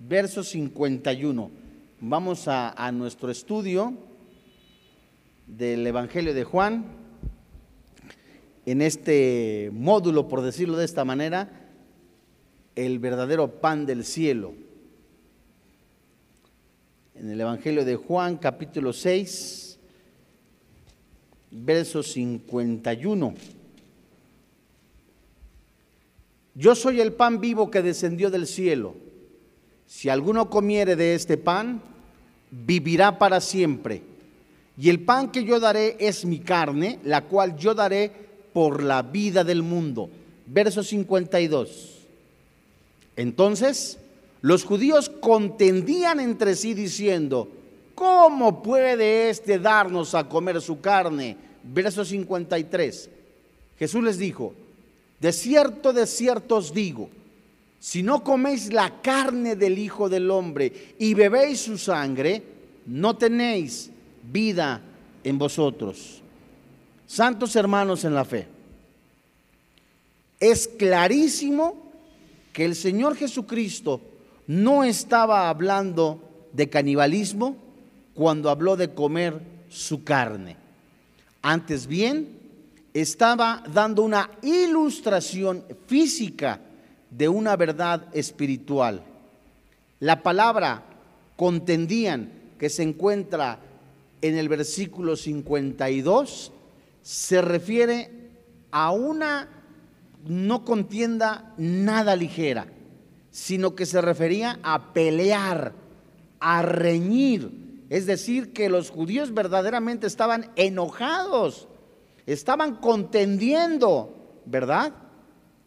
verso 0.00 0.42
51. 0.42 1.50
Vamos 2.00 2.48
a, 2.48 2.90
nuestro 2.92 3.30
estudio 3.30 3.92
del 5.46 5.86
Evangelio 5.86 6.32
de 6.32 6.44
Juan. 6.44 6.86
En 8.64 8.80
este 8.80 9.70
módulo, 9.72 10.26
por 10.26 10.40
decirlo 10.40 10.78
de 10.78 10.86
esta 10.86 11.04
manera, 11.04 11.50
el 12.76 12.98
verdadero 12.98 13.60
pan 13.60 13.84
del 13.84 14.04
cielo. 14.04 14.54
En 17.14 17.30
el 17.30 17.40
Evangelio 17.40 17.84
de 17.84 17.96
Juan, 17.96 18.38
capítulo 18.38 18.94
6, 18.94 19.78
verso 21.50 22.02
51. 22.02 23.34
Yo 26.54 26.74
soy 26.74 27.00
el 27.00 27.12
pan 27.12 27.40
vivo 27.40 27.70
que 27.70 27.82
descendió 27.82 28.30
del 28.30 28.46
cielo. 28.46 29.09
Si 29.90 30.08
alguno 30.08 30.48
comiere 30.48 30.94
de 30.94 31.16
este 31.16 31.36
pan, 31.36 31.82
vivirá 32.48 33.18
para 33.18 33.40
siempre. 33.40 34.00
Y 34.78 34.88
el 34.88 35.00
pan 35.00 35.32
que 35.32 35.42
yo 35.42 35.58
daré 35.58 35.96
es 35.98 36.24
mi 36.24 36.38
carne, 36.38 37.00
la 37.02 37.22
cual 37.22 37.56
yo 37.56 37.74
daré 37.74 38.12
por 38.52 38.84
la 38.84 39.02
vida 39.02 39.42
del 39.42 39.64
mundo. 39.64 40.08
Verso 40.46 40.84
52. 40.84 41.98
Entonces, 43.16 43.98
los 44.42 44.62
judíos 44.62 45.10
contendían 45.10 46.20
entre 46.20 46.54
sí 46.54 46.72
diciendo, 46.72 47.48
¿cómo 47.96 48.62
puede 48.62 49.28
éste 49.28 49.58
darnos 49.58 50.14
a 50.14 50.28
comer 50.28 50.60
su 50.60 50.80
carne? 50.80 51.36
Verso 51.64 52.04
53. 52.04 53.10
Jesús 53.76 54.04
les 54.04 54.18
dijo, 54.18 54.54
de 55.18 55.32
cierto, 55.32 55.92
de 55.92 56.06
cierto 56.06 56.58
os 56.58 56.72
digo, 56.72 57.10
si 57.80 58.02
no 58.02 58.22
coméis 58.22 58.72
la 58.72 59.00
carne 59.00 59.56
del 59.56 59.78
Hijo 59.78 60.10
del 60.10 60.30
Hombre 60.30 60.94
y 60.98 61.14
bebéis 61.14 61.62
su 61.62 61.78
sangre, 61.78 62.42
no 62.84 63.16
tenéis 63.16 63.90
vida 64.30 64.82
en 65.24 65.38
vosotros. 65.38 66.20
Santos 67.06 67.56
hermanos 67.56 68.04
en 68.04 68.14
la 68.14 68.26
fe, 68.26 68.46
es 70.38 70.68
clarísimo 70.68 71.90
que 72.52 72.66
el 72.66 72.76
Señor 72.76 73.16
Jesucristo 73.16 74.02
no 74.46 74.84
estaba 74.84 75.48
hablando 75.48 76.22
de 76.52 76.68
canibalismo 76.68 77.56
cuando 78.12 78.50
habló 78.50 78.76
de 78.76 78.92
comer 78.92 79.40
su 79.70 80.04
carne. 80.04 80.56
Antes 81.40 81.86
bien, 81.86 82.38
estaba 82.92 83.62
dando 83.72 84.02
una 84.02 84.30
ilustración 84.42 85.64
física 85.86 86.60
de 87.10 87.28
una 87.28 87.56
verdad 87.56 88.06
espiritual. 88.12 89.02
La 89.98 90.22
palabra 90.22 90.84
contendían 91.36 92.32
que 92.58 92.68
se 92.68 92.82
encuentra 92.82 93.58
en 94.22 94.36
el 94.36 94.48
versículo 94.48 95.16
52 95.16 96.52
se 97.02 97.42
refiere 97.42 98.10
a 98.70 98.92
una 98.92 99.48
no 100.26 100.64
contienda 100.64 101.54
nada 101.56 102.14
ligera, 102.16 102.66
sino 103.30 103.74
que 103.74 103.86
se 103.86 104.00
refería 104.00 104.58
a 104.62 104.92
pelear, 104.92 105.72
a 106.38 106.62
reñir. 106.62 107.84
Es 107.88 108.06
decir, 108.06 108.52
que 108.52 108.68
los 108.68 108.90
judíos 108.90 109.32
verdaderamente 109.34 110.06
estaban 110.06 110.50
enojados 110.56 111.66
estaban 112.32 112.76
contendiendo, 112.76 114.40
¿verdad? 114.46 114.92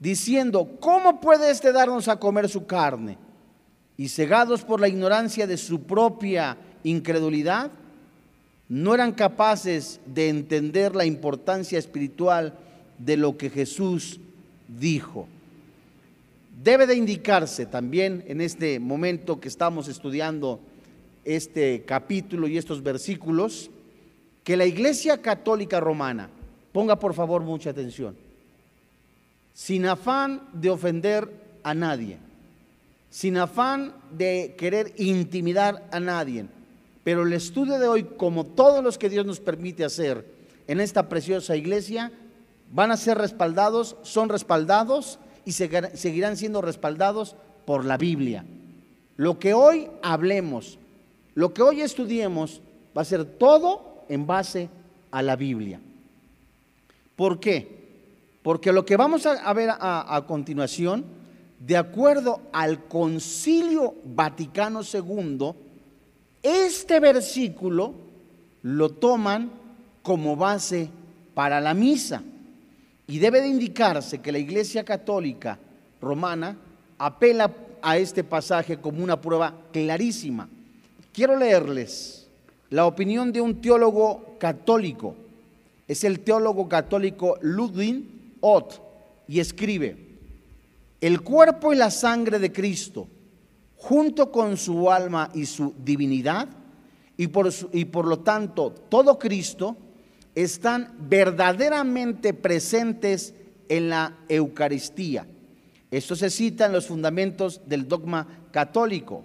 Diciendo, 0.04 0.70
¿cómo 0.82 1.22
puede 1.22 1.50
este 1.50 1.72
darnos 1.72 2.10
a 2.10 2.20
comer 2.20 2.50
su 2.50 2.66
carne? 2.66 3.18
Y 3.96 4.10
cegados 4.10 4.62
por 4.62 4.82
la 4.82 4.90
ignorancia 4.90 5.48
de 5.48 5.56
su 5.56 5.84
propia 5.84 6.58
incredulidad, 6.84 7.72
no 8.68 8.94
eran 8.94 9.14
capaces 9.14 10.02
de 10.06 10.28
entender 10.28 10.94
la 10.94 11.06
importancia 11.06 11.80
espiritual 11.80 12.54
de 12.98 13.16
lo 13.16 13.38
que 13.38 13.50
Jesús 13.50 14.20
dijo. 14.68 15.26
Debe 16.62 16.86
de 16.86 16.96
indicarse 16.96 17.66
también 17.66 18.26
en 18.28 18.42
este 18.42 18.82
momento 18.82 19.40
que 19.40 19.48
estamos 19.48 19.88
estudiando 19.88 20.60
este 21.24 21.84
capítulo 21.86 22.50
y 22.50 22.58
estos 22.58 22.84
versículos, 22.84 23.72
que 24.44 24.58
la 24.58 24.66
Iglesia 24.66 25.22
Católica 25.22 25.80
Romana, 25.80 26.30
Ponga 26.74 26.98
por 26.98 27.14
favor 27.14 27.44
mucha 27.44 27.70
atención. 27.70 28.18
Sin 29.54 29.86
afán 29.86 30.48
de 30.54 30.70
ofender 30.70 31.30
a 31.64 31.74
nadie, 31.74 32.18
sin 33.10 33.38
afán 33.38 33.94
de 34.12 34.56
querer 34.58 34.94
intimidar 34.98 35.88
a 35.92 36.00
nadie, 36.00 36.46
pero 37.04 37.24
el 37.24 37.34
estudio 37.34 37.78
de 37.78 37.88
hoy, 37.88 38.04
como 38.04 38.46
todos 38.46 38.84
los 38.84 38.98
que 38.98 39.10
Dios 39.10 39.26
nos 39.26 39.40
permite 39.40 39.86
hacer 39.86 40.26
en 40.68 40.80
esta 40.80 41.10
preciosa 41.10 41.56
iglesia, 41.56 42.12
van 42.72 42.92
a 42.92 42.98
ser 42.98 43.18
respaldados, 43.18 43.96
son 44.02 44.30
respaldados 44.30 45.20
y 45.46 45.52
seguirán 45.52 46.38
siendo 46.38 46.62
respaldados 46.62 47.36
por 47.66 47.86
la 47.86 47.98
Biblia. 47.98 48.46
Lo 49.18 49.38
que 49.38 49.54
hoy 49.54 49.88
hablemos, 50.02 50.80
lo 51.36 51.54
que 51.54 51.62
hoy 51.62 51.82
estudiemos, 51.82 52.62
va 52.98 53.04
a 53.04 53.06
ser 53.06 53.26
todo 53.26 54.06
en 54.10 54.26
base 54.26 54.70
a 55.12 55.22
la 55.22 55.36
Biblia. 55.36 55.80
¿Por 57.16 57.40
qué? 57.40 57.73
Porque 58.44 58.74
lo 58.74 58.86
que 58.86 58.98
vamos 58.98 59.26
a, 59.26 59.54
ver 59.54 59.70
a, 59.72 60.24
continuación, 60.28 61.06
de 61.60 61.78
acuerdo 61.78 62.42
al 62.52 62.86
concilio 62.86 63.96
Vaticano 64.04 64.82
II, 64.82 65.54
este 66.44 67.00
versículo 67.00 67.94
lo 68.62 68.90
toman 68.90 69.50
como 70.02 70.36
base 70.36 70.90
para 71.34 71.62
la 71.62 71.74
misa. 71.74 72.22
Y 73.08 73.20
debe 73.20 73.42
de 73.42 73.48
indicarse 73.48 74.20
que 74.20 74.32
la 74.32 74.40
Iglesia 74.40 74.84
Católica 74.84 75.58
Romana 76.02 76.58
apela 76.98 77.52
a 77.82 77.98
este 77.98 78.26
pasaje 78.26 78.78
como 78.78 79.04
una 79.04 79.20
prueba 79.20 79.54
clarísima. 79.72 80.50
Quiero 81.14 81.38
leerles 81.38 82.28
la 82.70 82.88
opinión 82.88 83.32
de 83.32 83.40
un 83.40 83.62
teólogo 83.62 84.36
católico 84.40 85.16
es 85.88 86.04
el 86.04 86.22
teólogo 86.22 86.68
católico 86.68 87.38
Ludwig 87.42 88.04
Ott 88.46 88.82
y 89.26 89.40
escribe, 89.40 90.20
el 91.00 91.22
cuerpo 91.22 91.72
y 91.72 91.78
la 91.78 91.90
sangre 91.90 92.40
de 92.40 92.52
Cristo, 92.52 93.08
junto 93.78 94.32
con 94.32 94.58
su 94.58 94.92
alma 94.92 95.30
y 95.34 95.46
su 95.46 95.74
divinidad, 95.78 96.50
y 97.16 97.28
por, 97.28 97.50
y 97.72 97.86
por 97.86 98.06
lo 98.06 98.20
tanto 98.20 98.72
todo 98.90 99.18
Cristo, 99.18 99.78
están 100.36 100.94
verdaderamente 101.08 102.34
presentes 102.34 103.34
en 103.70 103.90
la 103.90 104.18
Eucaristía. 104.28 105.26
Esto 105.90 106.16
se 106.16 106.30
cita 106.30 106.66
en 106.66 106.74
los 106.74 106.88
fundamentos 106.88 107.62
del 107.66 107.88
dogma 107.88 108.28
católico. 108.52 109.24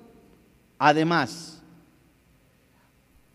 Además, 0.79 1.63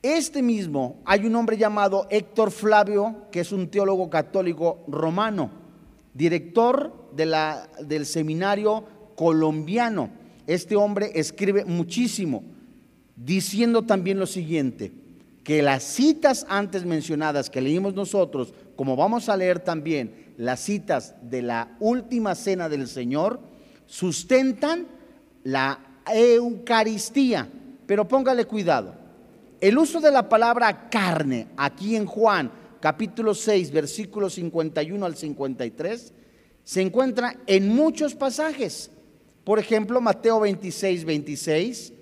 este 0.01 0.41
mismo, 0.41 1.01
hay 1.03 1.25
un 1.25 1.35
hombre 1.35 1.57
llamado 1.57 2.07
Héctor 2.09 2.51
Flavio, 2.51 3.27
que 3.31 3.39
es 3.39 3.51
un 3.51 3.69
teólogo 3.69 4.09
católico 4.09 4.83
romano, 4.87 5.62
director 6.13 7.11
del 7.15 8.05
seminario 8.05 8.85
colombiano. 9.15 10.09
Este 10.47 10.75
hombre 10.75 11.11
escribe 11.15 11.65
muchísimo, 11.65 12.43
diciendo 13.15 13.83
también 13.83 14.19
lo 14.19 14.25
siguiente, 14.25 14.91
que 15.43 15.61
las 15.61 15.83
citas 15.83 16.45
antes 16.49 16.85
mencionadas 16.85 17.49
que 17.49 17.61
leímos 17.61 17.93
nosotros, 17.93 18.53
como 18.75 18.95
vamos 18.95 19.29
a 19.29 19.37
leer 19.37 19.59
también 19.59 20.33
las 20.37 20.59
citas 20.61 21.15
de 21.21 21.41
la 21.41 21.75
última 21.79 22.35
cena 22.35 22.69
del 22.69 22.87
Señor, 22.87 23.39
sustentan 23.85 24.87
la 25.43 25.79
Eucaristía. 26.11 27.49
Pero 27.85 28.07
póngale 28.07 28.45
cuidado, 28.45 28.95
el 29.59 29.77
uso 29.77 29.99
de 29.99 30.11
la 30.11 30.27
palabra 30.27 30.89
carne 30.89 31.47
aquí 31.57 31.95
en 31.95 32.05
Juan 32.05 32.51
capítulo 32.83 33.33
6 33.33 33.71
versículos 33.71 34.33
51 34.33 35.05
al 35.05 35.15
53 35.15 36.13
se 36.65 36.81
encuentra 36.81 37.39
en 37.47 37.69
muchos 37.69 38.13
pasajes. 38.13 38.91
Por 39.45 39.57
ejemplo, 39.57 40.01
Mateo 40.01 40.41
26, 40.41 41.05
26, 41.05 41.93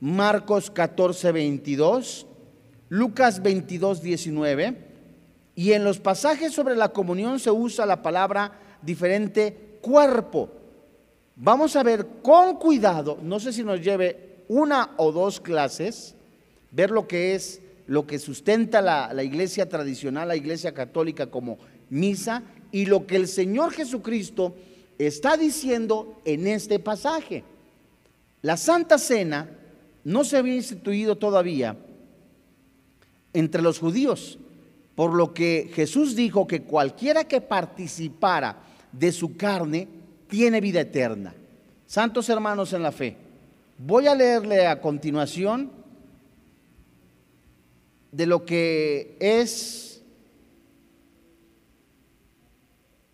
Marcos 0.00 0.70
14, 0.70 1.32
22, 1.32 2.26
Lucas 2.88 3.42
22, 3.42 4.00
19. 4.00 4.78
Y 5.54 5.72
en 5.72 5.84
los 5.84 6.00
pasajes 6.00 6.54
sobre 6.54 6.76
la 6.76 6.88
comunión 6.88 7.38
se 7.38 7.50
usa 7.50 7.84
la 7.84 8.00
palabra 8.00 8.58
diferente 8.80 9.76
cuerpo. 9.82 10.48
Vamos 11.36 11.76
a 11.76 11.82
ver 11.82 12.06
con 12.22 12.56
cuidado, 12.56 13.18
no 13.22 13.38
sé 13.38 13.52
si 13.52 13.62
nos 13.64 13.82
lleve 13.82 14.44
una 14.48 14.92
o 14.96 15.12
dos 15.12 15.40
clases, 15.40 16.14
ver 16.70 16.90
lo 16.90 17.06
que 17.06 17.34
es, 17.34 17.60
lo 17.92 18.06
que 18.06 18.18
sustenta 18.18 18.80
la, 18.80 19.12
la 19.12 19.22
iglesia 19.22 19.68
tradicional, 19.68 20.26
la 20.26 20.34
iglesia 20.34 20.72
católica 20.72 21.26
como 21.26 21.58
misa, 21.90 22.42
y 22.70 22.86
lo 22.86 23.06
que 23.06 23.16
el 23.16 23.28
Señor 23.28 23.70
Jesucristo 23.70 24.56
está 24.96 25.36
diciendo 25.36 26.18
en 26.24 26.46
este 26.46 26.78
pasaje. 26.78 27.44
La 28.40 28.56
Santa 28.56 28.96
Cena 28.96 29.46
no 30.04 30.24
se 30.24 30.38
había 30.38 30.54
instituido 30.54 31.16
todavía 31.16 31.76
entre 33.34 33.60
los 33.60 33.78
judíos, 33.78 34.38
por 34.94 35.12
lo 35.12 35.34
que 35.34 35.70
Jesús 35.74 36.16
dijo 36.16 36.46
que 36.46 36.62
cualquiera 36.62 37.24
que 37.24 37.42
participara 37.42 38.56
de 38.90 39.12
su 39.12 39.36
carne 39.36 39.86
tiene 40.28 40.62
vida 40.62 40.80
eterna. 40.80 41.34
Santos 41.86 42.30
hermanos 42.30 42.72
en 42.72 42.84
la 42.84 42.90
fe, 42.90 43.18
voy 43.76 44.06
a 44.06 44.14
leerle 44.14 44.66
a 44.66 44.80
continuación 44.80 45.81
de 48.12 48.26
lo 48.26 48.44
que 48.44 49.16
es 49.20 50.02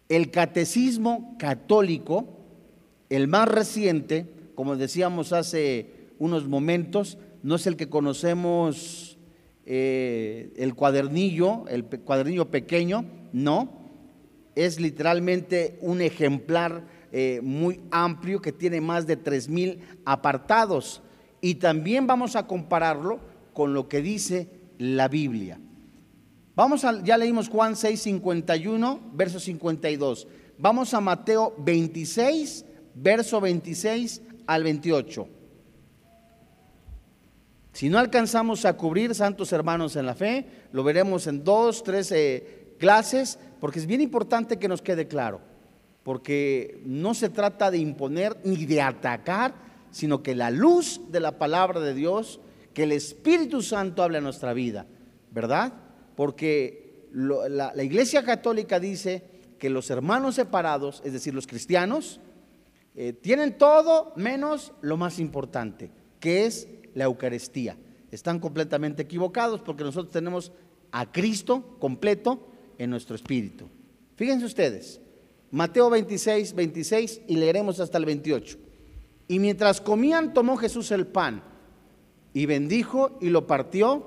el 0.09 0.31
catecismo 0.31 1.37
católico, 1.39 2.27
el 3.09 3.29
más 3.29 3.49
reciente, 3.49 4.27
como 4.55 4.77
decíamos 4.77 5.33
hace 5.33 6.11
unos 6.19 6.49
momentos, 6.49 7.17
no 7.43 7.55
es 7.55 7.67
el 7.67 7.77
que 7.77 7.89
conocemos 7.89 9.19
eh, 9.65 10.53
el 10.57 10.75
cuadernillo, 10.75 11.67
el 11.69 11.85
cuadernillo 11.85 12.51
pequeño, 12.51 13.05
no, 13.33 13.79
es 14.57 14.81
literalmente 14.81 15.79
un 15.81 16.01
ejemplar 16.01 16.85
eh, 17.13 17.41
muy 17.45 17.81
amplio 17.93 18.43
que 18.43 18.51
tiene 18.51 18.81
más 18.81 19.07
de 19.07 19.17
tres 19.17 19.49
mil 19.49 19.81
apartados. 20.05 21.03
Y 21.41 21.57
también 21.57 22.09
vamos 22.09 22.35
a 22.35 22.49
compararlo 22.49 23.21
con 23.53 23.73
lo 23.75 23.89
que 23.89 24.03
dice 24.03 24.58
la 24.79 25.09
Biblia. 25.09 25.61
Vamos 26.55 26.85
a, 26.85 27.03
ya 27.03 27.17
leímos 27.17 27.49
Juan 27.49 27.77
6, 27.77 28.01
51, 28.01 29.01
verso 29.13 29.39
52. 29.39 30.27
Vamos 30.59 30.93
a 30.95 31.01
Mateo 31.01 31.55
26, 31.59 32.65
verso 32.95 33.41
26 33.41 34.23
al 34.47 34.65
28. 34.65 35.29
Si 37.73 37.89
no 37.89 37.99
alcanzamos 37.99 38.65
a 38.65 38.77
cubrir, 38.77 39.15
santos 39.15 39.53
hermanos 39.53 39.95
en 39.95 40.07
la 40.07 40.17
fe, 40.17 40.47
lo 40.73 40.83
veremos 40.83 41.29
en 41.29 41.45
dos, 41.45 41.85
tres 41.85 42.11
eh, 42.11 42.75
clases, 42.77 43.39
porque 43.61 43.79
es 43.79 43.87
bien 43.87 44.01
importante 44.01 44.59
que 44.59 44.67
nos 44.67 44.83
quede 44.83 45.07
claro, 45.07 45.41
porque 46.03 46.83
no 46.85 47.15
se 47.15 47.29
trata 47.29 47.71
de 47.71 47.79
imponer 47.79 48.37
ni 48.43 48.67
de 48.67 48.83
atacar, 48.83 49.55
sino 49.93 50.25
que 50.25 50.35
la 50.35 50.51
luz 50.51 51.01
de 51.13 51.21
la 51.21 51.39
palabra 51.39 51.79
de 51.79 51.95
Dios, 51.95 52.41
que 52.79 52.85
el 52.85 52.93
Espíritu 52.93 53.61
Santo 53.61 54.05
hable 54.05 54.19
a 54.19 54.21
nuestra 54.21 54.53
vida, 54.53 54.87
¿verdad? 55.33 55.73
Porque 56.15 57.09
la, 57.13 57.73
Iglesia 57.83 58.23
Católica 58.23 58.79
dice 58.79 59.25
que 59.59 59.69
los 59.69 59.91
hermanos 59.91 60.37
separados, 60.37 61.03
es 61.05 61.13
decir, 61.13 61.35
los 61.35 61.49
cristianos, 61.49 62.21
eh, 62.95 63.15
tienen 63.15 63.59
todo 63.59 64.13
menos 64.15 64.75
lo 64.81 64.97
más 64.97 65.19
importante, 65.19 65.91
que 66.21 66.47
es 66.47 66.69
la 66.95 67.07
Eucaristía. 67.07 67.77
Están 68.13 68.39
completamente 68.39 69.03
equivocados 69.03 69.61
porque 69.61 69.83
nosotros 69.83 70.13
tenemos 70.13 70.53
a 70.93 71.11
Cristo 71.11 71.79
completo 71.81 72.47
en 72.79 72.91
nuestro 72.91 73.17
espíritu. 73.17 73.69
Fíjense 74.15 74.47
ustedes, 74.47 75.01
Mateo 75.51 75.91
26, 75.91 76.55
26 76.55 77.23
y 77.27 77.39
leeremos 77.39 77.81
hasta 77.81 77.99
el 77.99 78.05
28. 78.05 78.57
Y 79.27 79.41
mientras 79.41 79.81
comían 79.81 80.33
tomó 80.33 80.57
Jesús 80.57 80.93
el 80.93 81.09
pan 81.09 81.48
y 82.39 82.47
bendijo 82.47 83.19
y 83.21 83.31
lo 83.31 83.49
partió 83.49 84.01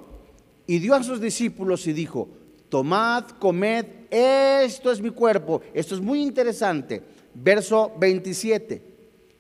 y 0.66 0.80
dio 0.80 0.95
a 0.95 1.04
sus 1.04 1.19
discípulos 1.19 1.86
y 1.86 1.92
dijo, 1.92 2.30
tomad, 2.69 3.25
comed, 3.31 3.86
esto 4.10 4.89
es 4.89 5.01
mi 5.01 5.10
cuerpo. 5.10 5.60
Esto 5.74 5.95
es 5.95 6.01
muy 6.01 6.22
interesante. 6.22 7.04
Verso 7.33 7.92
27. 8.00 8.81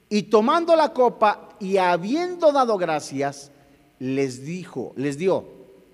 Y 0.09 0.23
tomando 0.23 0.75
la 0.75 0.91
copa 0.91 1.55
y 1.57 1.77
habiendo 1.77 2.51
dado 2.51 2.77
gracias, 2.77 3.49
les 3.97 4.43
dijo, 4.43 4.91
les 4.97 5.17
dio, 5.17 5.45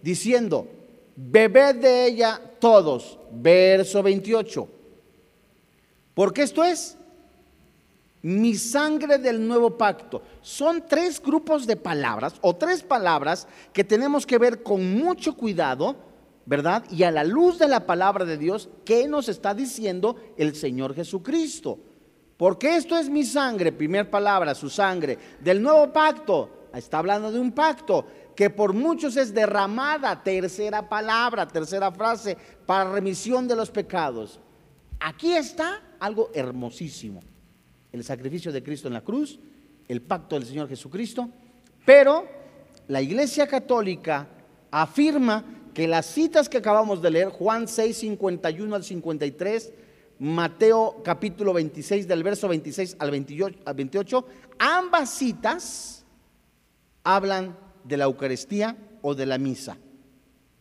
diciendo, 0.02 0.68
bebed 1.16 1.76
de 1.76 2.08
ella 2.08 2.42
todos. 2.60 3.20
Verso 3.32 4.02
28. 4.02 4.68
Porque 6.16 6.42
esto 6.42 6.64
es 6.64 6.97
mi 8.22 8.56
sangre 8.56 9.18
del 9.18 9.46
nuevo 9.48 9.78
pacto. 9.78 10.22
Son 10.42 10.84
tres 10.88 11.22
grupos 11.22 11.68
de 11.68 11.76
palabras 11.76 12.36
o 12.42 12.56
tres 12.56 12.84
palabras 12.84 13.48
que 13.74 13.84
tenemos 13.84 14.26
que 14.26 14.38
ver 14.38 14.64
con 14.64 14.98
mucho 14.98 15.36
cuidado, 15.36 15.96
¿verdad? 16.46 16.84
Y 16.90 17.04
a 17.04 17.12
la 17.12 17.24
luz 17.24 17.60
de 17.60 17.68
la 17.68 17.86
palabra 17.86 18.26
de 18.26 18.38
Dios, 18.38 18.70
¿qué 18.86 19.08
nos 19.08 19.30
está 19.30 19.54
diciendo 19.54 20.16
el 20.38 20.56
Señor 20.56 20.96
Jesucristo? 20.96 21.80
Porque 22.38 22.76
esto 22.76 22.98
es 22.98 23.10
mi 23.10 23.24
sangre, 23.24 23.72
primera 23.72 24.10
palabra, 24.10 24.54
su 24.56 24.70
sangre, 24.70 25.18
del 25.40 25.62
nuevo 25.62 25.92
pacto. 25.92 26.70
Está 26.74 27.00
hablando 27.00 27.32
de 27.32 27.40
un 27.40 27.52
pacto 27.52 28.06
que 28.36 28.52
por 28.52 28.74
muchos 28.74 29.18
es 29.18 29.34
derramada, 29.34 30.22
tercera 30.22 30.88
palabra, 30.88 31.48
tercera 31.48 31.92
frase, 31.92 32.38
para 32.66 32.92
remisión 32.92 33.48
de 33.48 33.56
los 33.56 33.72
pecados. 33.72 34.40
Aquí 35.00 35.34
está 35.34 35.82
algo 36.00 36.30
hermosísimo. 36.34 37.22
El 37.98 38.04
sacrificio 38.04 38.52
de 38.52 38.62
Cristo 38.62 38.88
en 38.88 38.94
la 38.94 39.04
cruz, 39.04 39.40
el 39.88 40.04
pacto 40.04 40.36
del 40.36 40.46
Señor 40.48 40.70
Jesucristo, 40.70 41.30
pero 41.84 42.28
la 42.88 43.02
Iglesia 43.02 43.48
Católica 43.48 44.28
afirma 44.70 45.44
que 45.74 45.88
las 45.88 46.06
citas 46.06 46.48
que 46.48 46.58
acabamos 46.58 47.02
de 47.02 47.10
leer, 47.10 47.30
Juan 47.30 47.68
6, 47.68 47.98
51 47.98 48.76
al 48.76 48.84
53, 48.84 49.74
Mateo 50.20 51.02
capítulo 51.04 51.54
26 51.54 52.08
del 52.08 52.22
verso 52.22 52.48
26 52.48 52.98
al 53.00 53.10
28, 53.10 54.26
ambas 54.60 55.10
citas 55.10 56.06
hablan 57.04 57.58
de 57.84 57.98
la 57.98 58.06
Eucaristía 58.06 58.78
o 59.02 59.16
de 59.16 59.26
la 59.26 59.40
misa. 59.40 59.76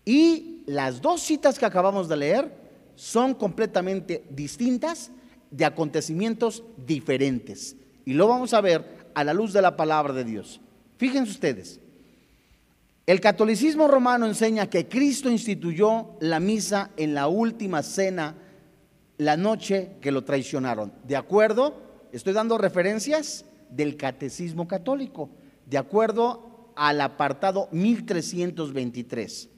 Y 0.07 0.63
las 0.65 1.03
dos 1.03 1.21
citas 1.21 1.59
que 1.59 1.67
acabamos 1.67 2.09
de 2.09 2.17
leer 2.17 2.57
son 2.95 3.35
completamente 3.35 4.25
distintas 4.31 5.11
de 5.57 5.65
acontecimientos 5.65 6.63
diferentes. 6.87 7.77
Y 8.05 8.13
lo 8.13 8.29
vamos 8.29 8.53
a 8.53 8.61
ver 8.61 9.07
a 9.15 9.25
la 9.25 9.33
luz 9.33 9.53
de 9.53 9.63
la 9.63 9.77
palabra 9.77 10.13
de 10.13 10.25
Dios. 10.25 10.61
Fíjense 10.99 11.33
ustedes, 11.33 11.81
el 13.07 13.21
catolicismo 13.21 13.89
romano 13.89 14.27
enseña 14.27 14.69
que 14.69 14.87
Cristo 14.87 15.31
instituyó 15.31 16.17
la 16.21 16.41
misa 16.41 16.91
en 16.97 17.15
la 17.15 17.29
última 17.29 17.83
cena 17.83 18.35
la 19.17 19.37
noche 19.39 19.93
que 20.03 20.13
lo 20.13 20.25
traicionaron. 20.25 20.93
¿De 21.07 21.17
acuerdo? 21.17 21.75
Estoy 22.13 22.35
dando 22.35 22.59
referencias 22.59 23.47
del 23.71 23.97
catecismo 23.97 24.69
católico, 24.69 25.31
de 25.65 25.79
acuerdo 25.79 26.73
al 26.77 27.01
apartado 27.01 27.69
1323. 27.73 29.49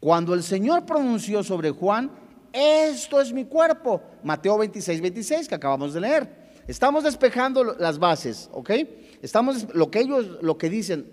Cuando 0.00 0.32
el 0.32 0.42
Señor 0.42 0.86
pronunció 0.86 1.42
sobre 1.42 1.70
Juan, 1.70 2.10
esto 2.56 3.20
es 3.20 3.32
mi 3.32 3.44
cuerpo, 3.44 4.02
Mateo 4.24 4.56
26, 4.58 5.00
26, 5.00 5.48
que 5.48 5.54
acabamos 5.54 5.92
de 5.92 6.00
leer. 6.00 6.46
Estamos 6.66 7.04
despejando 7.04 7.62
las 7.62 7.98
bases, 7.98 8.48
¿ok? 8.52 8.70
Estamos, 9.22 9.72
lo 9.74 9.90
que 9.90 10.00
ellos, 10.00 10.38
lo 10.42 10.58
que 10.58 10.70
dicen, 10.70 11.06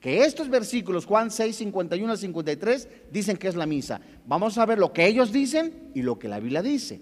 que 0.00 0.24
estos 0.24 0.48
versículos, 0.48 1.06
Juan 1.06 1.30
6, 1.30 1.54
51 1.54 2.12
al 2.12 2.18
53, 2.18 2.88
dicen 3.12 3.36
que 3.36 3.46
es 3.46 3.54
la 3.54 3.66
misa. 3.66 4.00
Vamos 4.26 4.58
a 4.58 4.66
ver 4.66 4.78
lo 4.78 4.92
que 4.92 5.06
ellos 5.06 5.32
dicen 5.32 5.90
y 5.94 6.02
lo 6.02 6.18
que 6.18 6.28
la 6.28 6.40
Biblia 6.40 6.60
dice. 6.60 7.00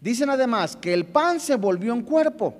Dicen 0.00 0.30
además 0.30 0.76
que 0.76 0.94
el 0.94 1.06
pan 1.06 1.40
se 1.40 1.56
volvió 1.56 1.92
en 1.92 2.02
cuerpo, 2.02 2.54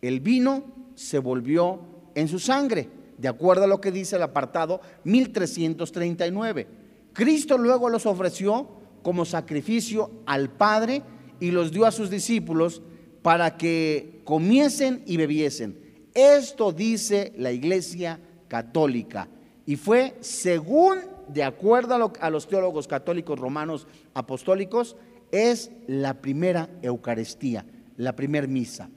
el 0.00 0.20
vino 0.20 0.62
se 0.94 1.18
volvió 1.18 1.80
en 2.14 2.28
su 2.28 2.38
sangre, 2.38 2.88
de 3.18 3.28
acuerdo 3.28 3.64
a 3.64 3.68
lo 3.68 3.80
que 3.80 3.90
dice 3.90 4.16
el 4.16 4.22
apartado 4.22 4.80
1339. 5.02 6.66
Cristo 7.12 7.58
luego 7.58 7.88
los 7.88 8.06
ofreció 8.06 8.83
como 9.04 9.24
sacrificio 9.24 10.10
al 10.26 10.50
Padre 10.50 11.02
y 11.38 11.52
los 11.52 11.70
dio 11.70 11.84
a 11.86 11.92
sus 11.92 12.10
discípulos 12.10 12.82
para 13.22 13.56
que 13.56 14.22
comiesen 14.24 15.04
y 15.06 15.18
bebiesen. 15.18 15.78
Esto 16.14 16.72
dice 16.72 17.32
la 17.36 17.52
Iglesia 17.52 18.18
Católica 18.48 19.28
y 19.66 19.76
fue 19.76 20.16
según, 20.20 20.98
de 21.28 21.44
acuerdo 21.44 22.12
a, 22.18 22.30
los 22.30 22.48
teólogos 22.48 22.88
católicos 22.88 23.38
romanos 23.38 23.86
apostólicos, 24.14 24.96
es 25.30 25.70
la 25.86 26.14
primera 26.14 26.70
Eucaristía, 26.80 27.66
la 27.96 28.16
primera 28.16 28.46
misa. 28.46 28.88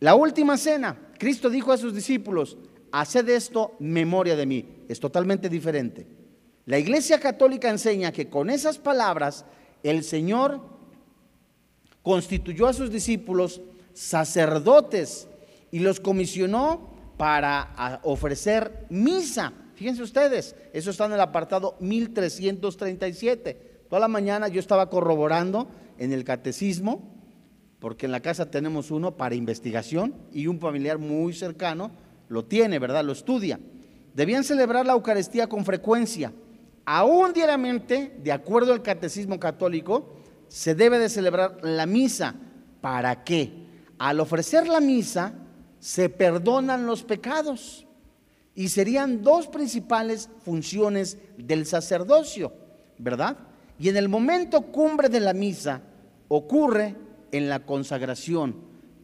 La 0.00 0.14
última 0.14 0.58
cena, 0.58 0.98
Cristo 1.18 1.48
dijo 1.48 1.72
a 1.72 1.78
sus 1.78 1.94
discípulos, 1.94 2.58
haced 2.92 3.26
esto 3.30 3.74
memoria 3.78 4.36
de 4.36 4.44
mí. 4.44 4.84
Es 4.88 5.00
totalmente 5.00 5.48
diferente. 5.48 6.06
La 6.66 6.78
Iglesia 6.78 7.20
Católica 7.20 7.68
enseña 7.68 8.12
que 8.12 8.28
con 8.28 8.48
esas 8.48 8.78
palabras 8.78 9.44
el 9.82 10.02
Señor 10.02 10.62
constituyó 12.02 12.66
a 12.66 12.72
sus 12.72 12.90
discípulos 12.90 13.60
sacerdotes 13.92 15.28
y 15.70 15.80
los 15.80 16.00
comisionó 16.00 16.94
para 17.16 18.00
ofrecer 18.02 18.86
misa. 18.88 19.52
Fíjense 19.74 20.02
ustedes, 20.02 20.56
eso 20.72 20.90
está 20.90 21.06
en 21.06 21.12
el 21.12 21.20
apartado 21.20 21.76
1337. 21.80 23.84
Toda 23.88 24.00
la 24.00 24.08
mañana 24.08 24.48
yo 24.48 24.60
estaba 24.60 24.88
corroborando 24.88 25.68
en 25.98 26.12
el 26.12 26.24
catecismo, 26.24 27.12
porque 27.78 28.06
en 28.06 28.12
la 28.12 28.20
casa 28.20 28.50
tenemos 28.50 28.90
uno 28.90 29.16
para 29.16 29.34
investigación 29.34 30.14
y 30.32 30.46
un 30.46 30.60
familiar 30.60 30.98
muy 30.98 31.34
cercano 31.34 31.90
lo 32.28 32.46
tiene, 32.46 32.78
¿verdad? 32.78 33.04
Lo 33.04 33.12
estudia. 33.12 33.60
Debían 34.14 34.44
celebrar 34.44 34.86
la 34.86 34.94
Eucaristía 34.94 35.48
con 35.48 35.64
frecuencia. 35.64 36.32
Aún 36.86 37.32
diariamente, 37.32 38.14
de 38.22 38.32
acuerdo 38.32 38.72
al 38.72 38.82
catecismo 38.82 39.40
católico, 39.40 40.16
se 40.48 40.74
debe 40.74 40.98
de 40.98 41.08
celebrar 41.08 41.58
la 41.62 41.86
misa. 41.86 42.34
¿Para 42.80 43.24
qué? 43.24 43.66
Al 43.98 44.20
ofrecer 44.20 44.68
la 44.68 44.80
misa, 44.80 45.32
se 45.78 46.08
perdonan 46.08 46.86
los 46.86 47.02
pecados. 47.02 47.86
Y 48.54 48.68
serían 48.68 49.22
dos 49.22 49.48
principales 49.48 50.28
funciones 50.44 51.18
del 51.36 51.66
sacerdocio, 51.66 52.52
¿verdad? 52.98 53.36
Y 53.78 53.88
en 53.88 53.96
el 53.96 54.08
momento 54.08 54.62
cumbre 54.62 55.08
de 55.08 55.20
la 55.20 55.32
misa 55.32 55.82
ocurre 56.28 56.94
en 57.32 57.48
la 57.48 57.66
consagración, 57.66 58.54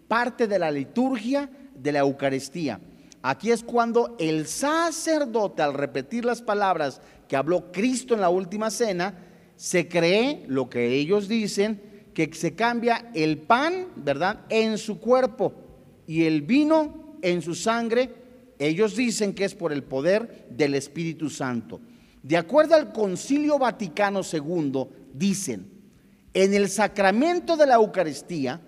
parte 0.07 0.47
de 0.47 0.59
la 0.59 0.71
liturgia 0.71 1.51
de 1.75 1.93
la 1.93 2.01
Eucaristía. 2.01 2.81
Aquí 3.23 3.51
es 3.51 3.63
cuando 3.63 4.17
el 4.19 4.47
sacerdote, 4.47 5.63
al 5.63 5.75
repetir 5.75 6.25
las 6.25 6.41
palabras 6.41 7.01
que 7.29 7.37
habló 7.37 7.71
Cristo 7.71 8.15
en 8.15 8.21
la 8.21 8.31
última 8.31 8.71
cena, 8.71 9.15
se 9.57 9.89
cree 9.89 10.45
lo 10.49 10.71
que 10.71 10.95
ellos 10.95 11.29
dicen, 11.29 11.83
que 12.15 12.33
se 12.33 12.55
cambia 12.55 13.11
el 13.15 13.39
pan, 13.39 13.89
¿verdad?, 13.97 14.41
en 14.49 14.79
su 14.79 14.99
cuerpo 14.99 15.53
y 16.07 16.25
el 16.25 16.43
vino 16.43 17.17
en 17.21 17.43
su 17.43 17.55
sangre. 17.55 18.11
Ellos 18.59 18.97
dicen 18.97 19.35
que 19.35 19.45
es 19.45 19.55
por 19.55 19.73
el 19.73 19.83
poder 19.83 20.47
del 20.51 20.75
Espíritu 20.75 21.29
Santo. 21.29 21.81
De 22.23 22.37
acuerdo 22.37 22.75
al 22.75 22.93
Concilio 22.93 23.59
Vaticano 23.59 24.21
II, 24.21 24.87
dicen, 25.13 25.67
en 26.33 26.55
el 26.55 26.69
sacramento 26.69 27.57
de 27.57 27.67
la 27.67 27.75
Eucaristía, 27.75 28.61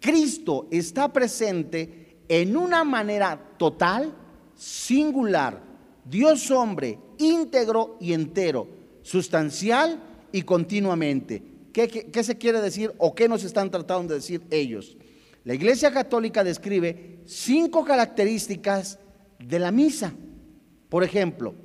Cristo 0.00 0.66
está 0.70 1.12
presente 1.12 1.99
en 2.30 2.56
una 2.56 2.84
manera 2.84 3.36
total, 3.58 4.14
singular, 4.54 5.60
Dios 6.04 6.48
hombre, 6.52 6.96
íntegro 7.18 7.96
y 8.00 8.12
entero, 8.12 8.68
sustancial 9.02 10.00
y 10.30 10.42
continuamente. 10.42 11.42
¿Qué, 11.72 12.22
se 12.22 12.38
quiere 12.38 12.60
decir 12.60 12.92
o 12.98 13.16
qué 13.16 13.28
nos 13.28 13.42
están 13.42 13.68
tratando 13.68 14.14
de 14.14 14.20
decir 14.20 14.42
ellos? 14.50 14.96
La 15.42 15.54
Iglesia 15.54 15.90
Católica 15.90 16.44
describe 16.44 17.18
cinco 17.26 17.84
características 17.84 19.00
de 19.40 19.58
la 19.58 19.72
misa. 19.72 20.12
Por 20.88 21.02
ejemplo, 21.02 21.56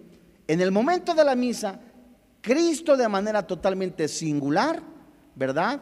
en 0.47 0.61
el 0.61 0.71
momento 0.71 1.13
de 1.13 1.25
la 1.25 1.35
misa, 1.35 1.79
Cristo 2.41 2.97
de 2.97 3.07
manera 3.07 3.45
totalmente 3.45 4.07
singular, 4.07 4.81
¿verdad? 5.35 5.79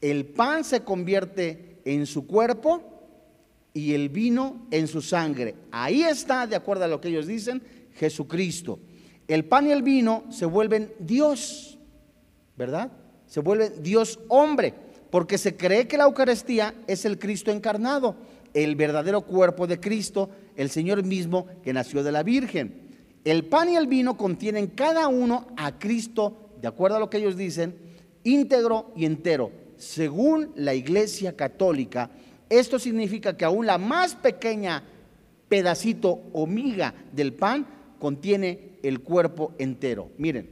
El 0.00 0.26
pan 0.26 0.64
se 0.64 0.80
convierte 0.80 1.80
en 1.84 2.06
su 2.06 2.26
cuerpo, 2.26 2.93
y 3.74 3.92
el 3.92 4.08
vino 4.08 4.66
en 4.70 4.86
su 4.86 5.02
sangre. 5.02 5.56
Ahí 5.72 6.04
está, 6.04 6.46
de 6.46 6.54
acuerdo 6.54 6.84
a 6.84 6.88
lo 6.88 7.00
que 7.00 7.08
ellos 7.08 7.26
dicen, 7.26 7.60
Jesucristo. 7.94 8.78
El 9.26 9.44
pan 9.44 9.66
y 9.66 9.72
el 9.72 9.82
vino 9.82 10.24
se 10.30 10.46
vuelven 10.46 10.92
Dios, 11.00 11.78
¿verdad? 12.56 12.92
Se 13.26 13.40
vuelven 13.40 13.82
Dios 13.82 14.20
hombre, 14.28 14.74
porque 15.10 15.38
se 15.38 15.56
cree 15.56 15.88
que 15.88 15.98
la 15.98 16.04
Eucaristía 16.04 16.74
es 16.86 17.04
el 17.04 17.18
Cristo 17.18 17.50
encarnado, 17.50 18.16
el 18.54 18.76
verdadero 18.76 19.22
cuerpo 19.22 19.66
de 19.66 19.80
Cristo, 19.80 20.30
el 20.54 20.70
Señor 20.70 21.02
mismo 21.02 21.46
que 21.62 21.72
nació 21.72 22.04
de 22.04 22.12
la 22.12 22.22
Virgen. 22.22 22.84
El 23.24 23.44
pan 23.44 23.70
y 23.70 23.76
el 23.76 23.88
vino 23.88 24.16
contienen 24.16 24.68
cada 24.68 25.08
uno 25.08 25.48
a 25.56 25.78
Cristo, 25.78 26.50
de 26.60 26.68
acuerdo 26.68 26.98
a 26.98 27.00
lo 27.00 27.10
que 27.10 27.18
ellos 27.18 27.36
dicen, 27.36 27.74
íntegro 28.22 28.92
y 28.94 29.04
entero, 29.04 29.50
según 29.76 30.52
la 30.54 30.74
Iglesia 30.74 31.34
Católica 31.34 32.10
esto 32.58 32.78
significa 32.78 33.36
que 33.36 33.44
aún 33.44 33.66
la 33.66 33.78
más 33.78 34.14
pequeña 34.14 34.82
pedacito 35.48 36.22
o 36.32 36.46
miga 36.46 36.94
del 37.12 37.32
pan 37.32 37.66
contiene 37.98 38.78
el 38.82 39.00
cuerpo 39.00 39.52
entero. 39.58 40.10
Miren, 40.18 40.50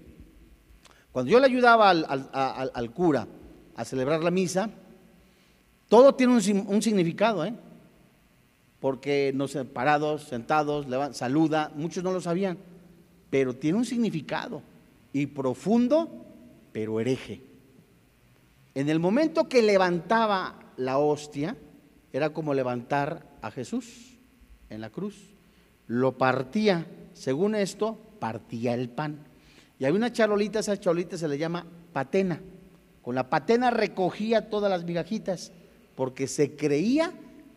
cuando 1.12 1.30
yo 1.30 1.38
le 1.38 1.46
ayudaba 1.46 1.90
al, 1.90 2.90
cura 2.94 3.26
a 3.76 3.84
celebrar 3.84 4.22
la 4.22 4.30
misa, 4.30 4.70
todo 5.88 6.14
tiene 6.14 6.32
un, 6.32 6.82
significado, 6.82 7.44
¿eh? 7.44 7.54
porque 8.80 9.32
nos 9.34 9.54
parados, 9.74 10.24
sentados, 10.24 10.86
saluda, 11.14 11.70
muchos 11.76 12.02
no 12.02 12.12
lo 12.12 12.20
sabían, 12.20 12.56
pero 13.28 13.54
tiene 13.54 13.78
un 13.78 13.84
significado 13.84 14.62
y 15.12 15.26
profundo, 15.26 16.08
pero 16.72 16.98
hereje. 16.98 17.42
En 18.74 18.88
el 18.88 18.98
momento 18.98 19.48
que 19.48 19.60
levantaba 19.60 20.72
la 20.78 20.98
hostia, 20.98 21.56
era 22.12 22.30
como 22.30 22.54
levantar 22.54 23.26
a 23.40 23.50
Jesús 23.50 24.18
en 24.68 24.80
la 24.80 24.90
cruz. 24.90 25.34
Lo 25.86 26.18
partía, 26.18 26.86
según 27.12 27.54
esto, 27.54 27.98
partía 28.18 28.74
el 28.74 28.88
pan. 28.88 29.24
Y 29.78 29.84
había 29.84 29.96
una 29.96 30.12
charolita, 30.12 30.60
esa 30.60 30.78
charolita 30.78 31.16
se 31.16 31.28
le 31.28 31.38
llama 31.38 31.66
patena. 31.92 32.40
Con 33.00 33.14
la 33.14 33.28
patena 33.28 33.70
recogía 33.70 34.48
todas 34.48 34.70
las 34.70 34.84
migajitas, 34.84 35.52
porque 35.94 36.26
se 36.26 36.54
creía 36.54 37.12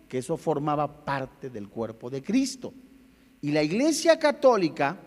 que 0.09 0.19
eso 0.19 0.37
formaba 0.37 1.05
parte 1.05 1.49
del 1.49 1.69
cuerpo 1.69 2.09
de 2.09 2.23
Cristo. 2.23 2.73
Y 3.41 3.51
la 3.51 3.61
Iglesia 3.61 4.17
Católica 4.17 4.97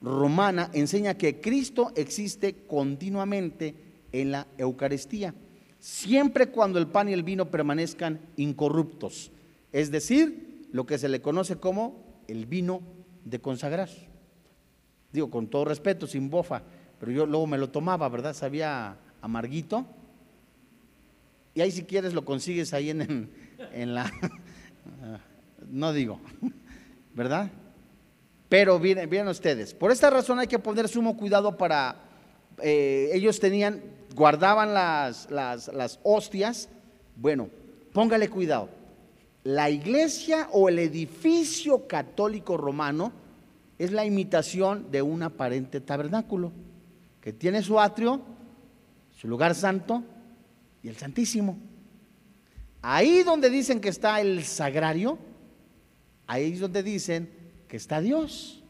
romana 0.00 0.70
enseña 0.72 1.14
que 1.14 1.40
Cristo 1.40 1.92
existe 1.94 2.66
continuamente 2.66 3.74
en 4.12 4.30
la 4.32 4.46
Eucaristía 4.56 5.34
siempre 5.80 6.50
cuando 6.50 6.78
el 6.78 6.86
pan 6.86 7.08
y 7.08 7.12
el 7.12 7.24
vino 7.24 7.50
permanezcan 7.50 8.20
incorruptos, 8.36 9.32
es 9.72 9.90
decir, 9.90 10.68
lo 10.72 10.86
que 10.86 10.98
se 10.98 11.08
le 11.08 11.20
conoce 11.20 11.56
como 11.56 12.22
el 12.28 12.46
vino 12.46 12.82
de 13.24 13.40
consagrar. 13.40 13.88
Digo, 15.12 15.30
con 15.30 15.48
todo 15.48 15.64
respeto, 15.64 16.06
sin 16.06 16.30
bofa, 16.30 16.62
pero 17.00 17.10
yo 17.10 17.26
luego 17.26 17.46
me 17.46 17.58
lo 17.58 17.70
tomaba, 17.70 18.08
¿verdad? 18.08 18.34
Sabía 18.34 18.96
amarguito. 19.20 19.86
Y 21.54 21.62
ahí 21.62 21.70
si 21.72 21.82
quieres 21.82 22.14
lo 22.14 22.24
consigues 22.24 22.72
ahí 22.72 22.90
en, 22.90 23.30
en, 23.72 23.94
la... 23.94 24.12
no 25.68 25.92
digo, 25.92 26.20
¿verdad? 27.14 27.50
Pero 28.48 28.78
miren, 28.78 29.28
ustedes, 29.28 29.74
por 29.74 29.90
esta 29.90 30.10
razón 30.10 30.38
hay 30.38 30.46
que 30.46 30.58
poner 30.58 30.88
sumo 30.88 31.16
cuidado 31.16 31.56
para... 31.56 31.96
Eh, 32.62 33.10
ellos 33.14 33.40
tenían 33.40 33.80
guardaban 34.14 34.74
las, 34.74 35.30
las, 35.30 36.00
hostias, 36.02 36.68
bueno, 37.16 37.48
póngale 37.92 38.28
cuidado. 38.28 38.68
La 39.44 39.70
iglesia 39.70 40.48
o 40.52 40.68
el 40.68 40.78
edificio 40.78 41.86
católico 41.86 42.56
romano 42.56 43.12
es 43.78 43.92
la 43.92 44.04
imitación 44.04 44.90
de 44.90 45.00
un 45.00 45.22
aparente 45.22 45.80
tabernáculo 45.80 46.52
que 47.20 47.32
tiene 47.32 47.62
su 47.62 47.80
atrio, 47.80 48.20
su 49.16 49.28
lugar 49.28 49.54
santo 49.54 50.02
y 50.82 50.88
el 50.88 50.96
santísimo. 50.96 51.58
Ahí 52.82 53.22
donde 53.22 53.50
dicen 53.50 53.80
que 53.80 53.88
está 53.88 54.20
el 54.20 54.44
sagrario, 54.44 55.18
ahí 56.26 56.52
es 56.52 56.60
donde 56.60 56.82
dicen 56.82 57.30
que 57.68 57.76
está 57.76 58.00
Dios. 58.00 58.62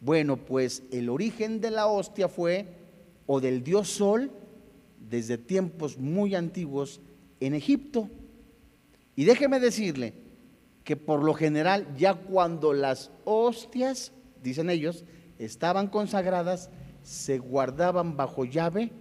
Bueno, 0.00 0.36
pues 0.36 0.82
el 0.92 1.08
origen 1.08 1.60
de 1.60 1.70
la 1.70 1.86
hostia 1.86 2.28
fue 2.28 2.66
o 3.26 3.40
del 3.40 3.62
dios 3.62 3.88
sol 3.88 4.30
desde 5.08 5.38
tiempos 5.38 5.98
muy 5.98 6.34
antiguos 6.34 7.00
en 7.40 7.54
Egipto. 7.54 8.08
Y 9.16 9.24
déjeme 9.24 9.60
decirle 9.60 10.14
que 10.84 10.96
por 10.96 11.22
lo 11.22 11.34
general 11.34 11.86
ya 11.96 12.14
cuando 12.14 12.72
las 12.72 13.10
hostias, 13.24 14.12
dicen 14.42 14.70
ellos, 14.70 15.04
estaban 15.38 15.88
consagradas, 15.88 16.70
se 17.02 17.38
guardaban 17.38 18.16
bajo 18.16 18.44
llave 18.44 18.92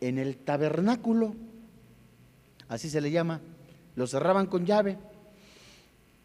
en 0.00 0.18
el 0.18 0.36
tabernáculo. 0.36 1.34
Así 2.68 2.90
se 2.90 3.00
le 3.00 3.10
llama. 3.10 3.40
Lo 3.94 4.06
cerraban 4.06 4.46
con 4.46 4.66
llave. 4.66 4.98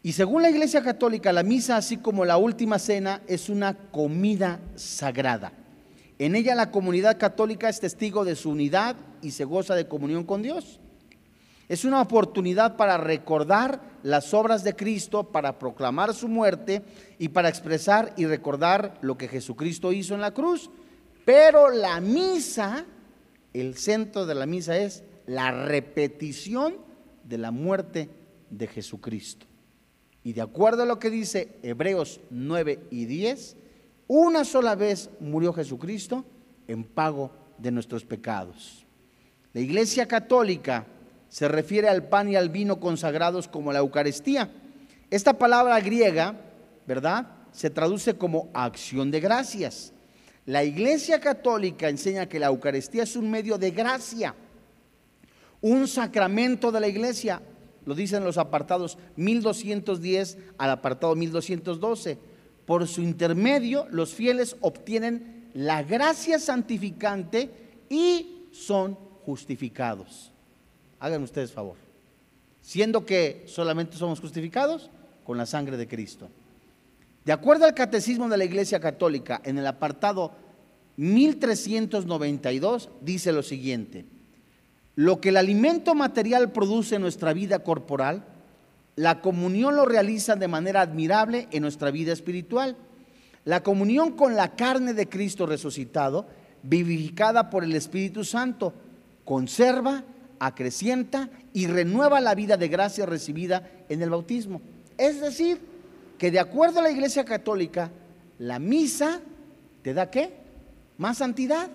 Y 0.02 0.12
según 0.12 0.42
la 0.42 0.50
Iglesia 0.50 0.82
Católica, 0.82 1.32
la 1.32 1.44
misa, 1.44 1.76
así 1.76 1.96
como 1.96 2.24
la 2.24 2.36
última 2.36 2.78
cena, 2.78 3.22
es 3.28 3.48
una 3.48 3.74
comida 3.74 4.60
sagrada. 4.74 5.52
En 6.22 6.36
ella 6.36 6.54
la 6.54 6.70
comunidad 6.70 7.18
católica 7.18 7.68
es 7.68 7.80
testigo 7.80 8.24
de 8.24 8.36
su 8.36 8.50
unidad 8.50 8.94
y 9.22 9.32
se 9.32 9.44
goza 9.44 9.74
de 9.74 9.88
comunión 9.88 10.22
con 10.22 10.40
Dios. 10.40 10.78
Es 11.68 11.84
una 11.84 12.00
oportunidad 12.00 12.76
para 12.76 12.96
recordar 12.96 13.80
las 14.04 14.32
obras 14.32 14.62
de 14.62 14.76
Cristo, 14.76 15.32
para 15.32 15.58
proclamar 15.58 16.14
su 16.14 16.28
muerte 16.28 16.84
y 17.18 17.30
para 17.30 17.48
expresar 17.48 18.14
y 18.16 18.26
recordar 18.26 18.98
lo 19.00 19.18
que 19.18 19.26
Jesucristo 19.26 19.92
hizo 19.92 20.14
en 20.14 20.20
la 20.20 20.32
cruz. 20.32 20.70
Pero 21.24 21.70
la 21.70 22.00
misa, 22.00 22.86
el 23.52 23.76
centro 23.76 24.24
de 24.24 24.36
la 24.36 24.46
misa 24.46 24.78
es 24.78 25.02
la 25.26 25.50
repetición 25.50 26.76
de 27.24 27.38
la 27.38 27.50
muerte 27.50 28.10
de 28.48 28.68
Jesucristo. 28.68 29.46
Y 30.22 30.34
de 30.34 30.42
acuerdo 30.42 30.84
a 30.84 30.86
lo 30.86 31.00
que 31.00 31.10
dice 31.10 31.58
Hebreos 31.64 32.20
9 32.30 32.78
y 32.92 33.06
10, 33.06 33.56
una 34.06 34.44
sola 34.44 34.74
vez 34.74 35.10
murió 35.20 35.52
Jesucristo 35.52 36.24
en 36.68 36.84
pago 36.84 37.30
de 37.58 37.70
nuestros 37.70 38.04
pecados. 38.04 38.84
La 39.52 39.60
Iglesia 39.60 40.06
Católica 40.06 40.86
se 41.28 41.48
refiere 41.48 41.88
al 41.88 42.08
pan 42.08 42.28
y 42.28 42.36
al 42.36 42.48
vino 42.48 42.80
consagrados 42.80 43.48
como 43.48 43.72
la 43.72 43.78
Eucaristía. 43.78 44.50
Esta 45.10 45.38
palabra 45.38 45.80
griega, 45.80 46.36
¿verdad? 46.86 47.26
Se 47.52 47.70
traduce 47.70 48.14
como 48.14 48.50
acción 48.54 49.10
de 49.10 49.20
gracias. 49.20 49.92
La 50.44 50.64
Iglesia 50.64 51.20
Católica 51.20 51.88
enseña 51.88 52.28
que 52.28 52.38
la 52.38 52.48
Eucaristía 52.48 53.04
es 53.04 53.14
un 53.14 53.30
medio 53.30 53.58
de 53.58 53.70
gracia, 53.70 54.34
un 55.60 55.86
sacramento 55.86 56.72
de 56.72 56.80
la 56.80 56.88
Iglesia, 56.88 57.40
lo 57.84 57.94
dicen 57.94 58.24
los 58.24 58.38
apartados 58.38 58.98
1210 59.16 60.38
al 60.58 60.70
apartado 60.70 61.14
1212. 61.14 62.18
Por 62.72 62.88
su 62.88 63.02
intermedio, 63.02 63.86
los 63.90 64.14
fieles 64.14 64.56
obtienen 64.62 65.50
la 65.52 65.82
gracia 65.82 66.38
santificante 66.38 67.50
y 67.90 68.46
son 68.50 68.94
justificados. 69.26 70.32
Hagan 70.98 71.22
ustedes 71.22 71.52
favor. 71.52 71.76
Siendo 72.62 73.04
que 73.04 73.44
solamente 73.46 73.98
somos 73.98 74.20
justificados 74.20 74.88
con 75.22 75.36
la 75.36 75.44
sangre 75.44 75.76
de 75.76 75.86
Cristo. 75.86 76.30
De 77.26 77.32
acuerdo 77.32 77.66
al 77.66 77.74
Catecismo 77.74 78.26
de 78.30 78.38
la 78.38 78.46
Iglesia 78.46 78.80
Católica, 78.80 79.42
en 79.44 79.58
el 79.58 79.66
apartado 79.66 80.32
1392, 80.96 82.88
dice 83.02 83.32
lo 83.32 83.42
siguiente. 83.42 84.06
Lo 84.94 85.20
que 85.20 85.28
el 85.28 85.36
alimento 85.36 85.94
material 85.94 86.52
produce 86.52 86.94
en 86.94 87.02
nuestra 87.02 87.34
vida 87.34 87.58
corporal, 87.58 88.24
la 88.96 89.20
comunión 89.20 89.76
lo 89.76 89.84
realiza 89.84 90.36
de 90.36 90.48
manera 90.48 90.80
admirable 90.80 91.48
en 91.50 91.62
nuestra 91.62 91.90
vida 91.90 92.12
espiritual. 92.12 92.76
La 93.44 93.62
comunión 93.62 94.12
con 94.12 94.36
la 94.36 94.54
carne 94.54 94.94
de 94.94 95.08
Cristo 95.08 95.46
resucitado, 95.46 96.26
vivificada 96.62 97.50
por 97.50 97.64
el 97.64 97.74
Espíritu 97.74 98.24
Santo, 98.24 98.72
conserva 99.24 100.04
acrecienta 100.42 101.30
y 101.52 101.68
renueva 101.68 102.20
la 102.20 102.34
vida 102.34 102.56
de 102.56 102.66
gracia 102.66 103.06
recibida 103.06 103.70
en 103.88 104.02
el 104.02 104.10
bautismo. 104.10 104.60
Es 104.98 105.20
decir, 105.20 105.60
que 106.18 106.32
de 106.32 106.40
acuerdo 106.40 106.80
a 106.80 106.82
la 106.82 106.90
Iglesia 106.90 107.24
Católica, 107.24 107.92
la 108.40 108.58
misa 108.58 109.20
te 109.82 109.94
da 109.94 110.10
qué? 110.10 110.34
Más 110.98 111.18
santidad. 111.18 111.70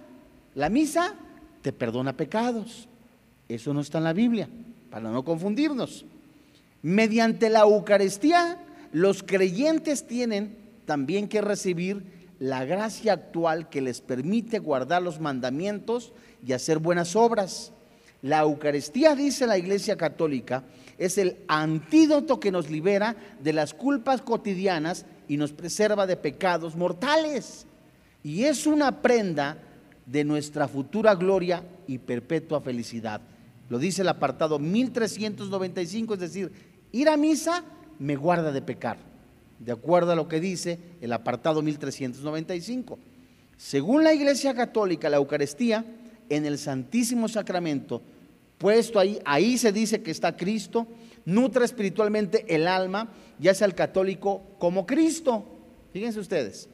La 0.53 0.69
misa 0.69 1.15
te 1.61 1.71
perdona 1.71 2.11
pecados. 2.17 2.89
Eso 3.47 3.73
no 3.73 3.79
está 3.79 3.99
en 3.99 4.03
la 4.03 4.13
Biblia, 4.13 4.49
para 4.89 5.09
no 5.11 5.23
confundirnos. 5.23 6.05
Mediante 6.87 7.49
la 7.49 7.63
Eucaristía, 7.63 8.57
los 8.93 9.21
creyentes 9.21 10.07
tienen 10.07 10.57
también 10.85 11.27
que 11.27 11.41
recibir 11.41 12.29
la 12.39 12.63
gracia 12.63 13.11
actual 13.11 13.67
que 13.67 13.81
les 13.81 13.99
permite 13.99 14.59
guardar 14.59 15.01
los 15.01 15.19
mandamientos 15.19 16.13
y 16.45 16.53
hacer 16.53 16.79
buenas 16.79 17.17
obras. 17.17 17.73
La 18.21 18.39
Eucaristía, 18.39 19.15
dice 19.15 19.45
la 19.47 19.57
Iglesia 19.57 19.97
Católica, 19.97 20.63
es 20.97 21.17
el 21.17 21.35
antídoto 21.49 22.39
que 22.39 22.53
nos 22.53 22.69
libera 22.69 23.17
de 23.43 23.51
las 23.51 23.73
culpas 23.73 24.21
cotidianas 24.21 25.05
y 25.27 25.35
nos 25.35 25.51
preserva 25.51 26.07
de 26.07 26.15
pecados 26.15 26.77
mortales. 26.77 27.65
Y 28.23 28.45
es 28.45 28.65
una 28.65 29.01
prenda 29.01 29.57
de 30.05 30.23
nuestra 30.23 30.69
futura 30.69 31.15
gloria 31.15 31.65
y 31.85 31.97
perpetua 31.97 32.61
felicidad. 32.61 33.19
Lo 33.69 33.79
dice 33.79 34.01
el 34.01 34.07
apartado 34.07 34.59
1395, 34.59 36.13
es 36.13 36.19
decir, 36.21 36.51
ir 36.91 37.09
a 37.09 37.17
misa 37.17 37.63
me 37.99 38.15
guarda 38.15 38.51
de 38.51 38.61
pecar, 38.61 38.97
de 39.59 39.71
acuerdo 39.71 40.11
a 40.11 40.15
lo 40.15 40.27
que 40.27 40.39
dice 40.39 40.79
el 41.01 41.13
apartado 41.13 41.61
1395. 41.61 42.99
Según 43.57 44.03
la 44.03 44.13
Iglesia 44.13 44.53
Católica, 44.53 45.09
la 45.09 45.17
Eucaristía 45.17 45.83
en 46.29 46.45
el 46.45 46.57
Santísimo 46.57 47.27
Sacramento, 47.27 48.01
puesto 48.57 48.99
ahí, 48.99 49.19
ahí 49.25 49.57
se 49.57 49.71
dice 49.71 50.01
que 50.01 50.11
está 50.11 50.35
Cristo, 50.35 50.87
nutre 51.25 51.65
espiritualmente 51.65 52.45
el 52.53 52.67
alma, 52.67 53.09
ya 53.39 53.53
sea 53.53 53.67
el 53.67 53.75
católico 53.75 54.43
como 54.59 54.85
Cristo. 54.85 55.45
Fíjense 55.91 56.19
ustedes, 56.19 56.69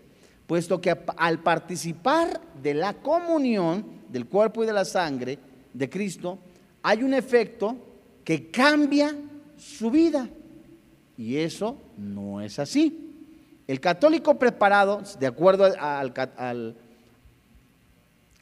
puesto 0.48 0.82
que 0.82 0.96
al 1.18 1.40
participar 1.42 2.42
de 2.62 2.74
la 2.74 2.94
comunión 2.94 3.86
del 4.10 4.28
cuerpo 4.28 4.64
y 4.64 4.68
de 4.68 4.74
la 4.74 4.86
sangre 4.86 5.40
de 5.74 5.90
Cristo, 5.90 6.40
hay 6.82 7.04
un 7.04 7.14
efecto 7.14 7.78
que 8.24 8.52
cambia 8.52 9.16
su 9.58 9.92
vida. 9.92 10.30
Y 11.18 11.38
eso 11.38 11.78
no 11.98 12.42
es 12.42 12.60
así. 12.60 13.04
El 13.68 13.80
católico 13.80 14.38
preparado, 14.38 15.04
de 15.20 15.28
acuerdo 15.28 15.66
al, 15.80 16.76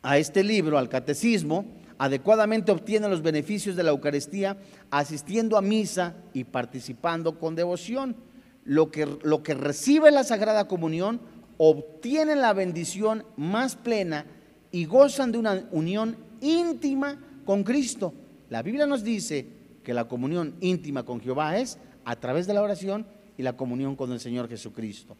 a 0.01 0.17
este 0.17 0.43
libro, 0.43 0.77
al 0.77 0.89
catecismo, 0.89 1.65
adecuadamente 1.97 2.71
obtiene 2.71 3.07
los 3.07 3.21
beneficios 3.21 3.75
de 3.75 3.83
la 3.83 3.91
Eucaristía 3.91 4.57
asistiendo 4.89 5.57
a 5.57 5.61
misa 5.61 6.15
y 6.33 6.45
participando 6.45 7.37
con 7.37 7.55
devoción. 7.55 8.15
Lo 8.63 8.91
que, 8.91 9.05
lo 9.23 9.43
que 9.43 9.53
recibe 9.53 10.11
la 10.11 10.23
Sagrada 10.23 10.67
Comunión 10.67 11.19
obtiene 11.57 12.35
la 12.35 12.53
bendición 12.53 13.23
más 13.37 13.75
plena 13.75 14.25
y 14.71 14.85
gozan 14.85 15.31
de 15.31 15.37
una 15.37 15.67
unión 15.71 16.17
íntima 16.41 17.19
con 17.45 17.63
Cristo. 17.63 18.13
La 18.49 18.63
Biblia 18.63 18.87
nos 18.87 19.03
dice 19.03 19.60
que 19.83 19.93
la 19.93 20.07
comunión 20.07 20.55
íntima 20.61 21.03
con 21.03 21.21
Jehová 21.21 21.57
es 21.57 21.77
a 22.05 22.15
través 22.15 22.47
de 22.47 22.53
la 22.53 22.61
oración 22.61 23.05
y 23.37 23.43
la 23.43 23.57
comunión 23.57 23.95
con 23.95 24.11
el 24.11 24.19
Señor 24.19 24.47
Jesucristo. 24.49 25.17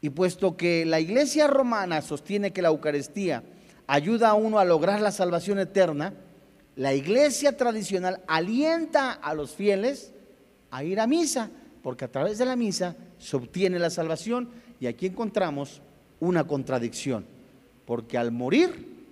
Y 0.00 0.10
puesto 0.10 0.56
que 0.56 0.84
la 0.84 1.00
iglesia 1.00 1.46
romana 1.46 2.02
sostiene 2.02 2.52
que 2.52 2.62
la 2.62 2.68
Eucaristía 2.68 3.42
ayuda 3.86 4.30
a 4.30 4.34
uno 4.34 4.58
a 4.58 4.64
lograr 4.64 5.00
la 5.00 5.10
salvación 5.10 5.58
eterna, 5.58 6.14
la 6.74 6.94
iglesia 6.94 7.56
tradicional 7.56 8.22
alienta 8.26 9.12
a 9.12 9.34
los 9.34 9.54
fieles 9.54 10.12
a 10.70 10.84
ir 10.84 11.00
a 11.00 11.06
misa, 11.06 11.50
porque 11.82 12.04
a 12.04 12.12
través 12.12 12.38
de 12.38 12.44
la 12.44 12.56
misa 12.56 12.96
se 13.18 13.36
obtiene 13.36 13.78
la 13.78 13.90
salvación 13.90 14.50
y 14.80 14.86
aquí 14.86 15.06
encontramos 15.06 15.80
una 16.20 16.46
contradicción, 16.46 17.26
porque 17.86 18.18
al 18.18 18.32
morir, 18.32 19.06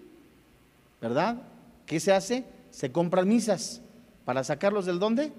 ¿verdad? 1.01 1.43
¿Qué 1.87 2.01
se 2.01 2.13
hace? 2.13 2.45
Se 2.71 2.93
compran 2.93 3.29
misas 3.29 3.81
para 4.25 4.45
sacarlos 4.45 4.87
del 4.87 4.99
dónde? 4.99 5.33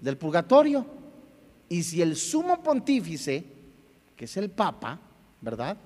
Del 0.00 0.16
purgatorio. 0.16 0.86
Y 1.68 1.82
si 1.82 2.02
el 2.02 2.16
sumo 2.16 2.62
pontífice, 2.62 3.44
que 4.16 4.24
es 4.24 4.36
el 4.36 4.50
Papa, 4.50 4.98
¿verdad? 5.40 5.76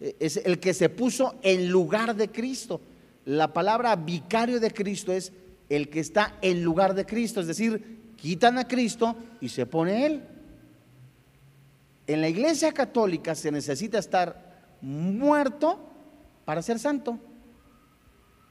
Eh, 0.00 0.16
es 0.20 0.36
el 0.36 0.60
que 0.60 0.74
se 0.74 0.88
puso 0.88 1.36
en 1.42 1.70
lugar 1.70 2.14
de 2.14 2.30
Cristo. 2.30 2.80
La 3.24 3.52
palabra 3.52 3.96
vicario 3.96 4.60
de 4.60 4.70
Cristo 4.70 5.12
es 5.12 5.32
el 5.68 5.88
que 5.88 6.00
está 6.00 6.36
en 6.42 6.62
lugar 6.62 6.94
de 6.94 7.06
Cristo, 7.06 7.40
es 7.40 7.46
decir, 7.46 8.14
quitan 8.16 8.58
a 8.58 8.68
Cristo 8.68 9.16
y 9.40 9.48
se 9.48 9.64
pone 9.64 10.04
Él. 10.06 10.22
En 12.06 12.20
la 12.20 12.28
iglesia 12.28 12.72
católica 12.72 13.34
se 13.34 13.50
necesita 13.50 13.98
estar 13.98 14.76
muerto 14.82 15.78
para 16.44 16.60
ser 16.60 16.78
santo, 16.78 17.18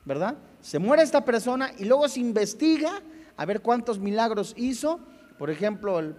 ¿verdad? 0.05 0.37
Se 0.63 0.79
muere 0.79 1.03
esta 1.03 1.25
persona 1.25 1.73
y 1.77 1.83
luego 1.83 2.07
se 2.07 2.21
investiga 2.21 3.01
a 3.35 3.45
ver 3.45 3.61
cuántos 3.61 3.99
milagros 3.99 4.53
hizo. 4.55 5.01
Por 5.37 5.49
ejemplo, 5.49 5.99
el, 5.99 6.15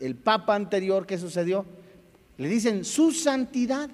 el 0.00 0.16
papa 0.16 0.54
anterior 0.54 1.06
que 1.06 1.18
sucedió, 1.18 1.66
le 2.38 2.48
dicen 2.48 2.86
su 2.86 3.12
santidad. 3.12 3.90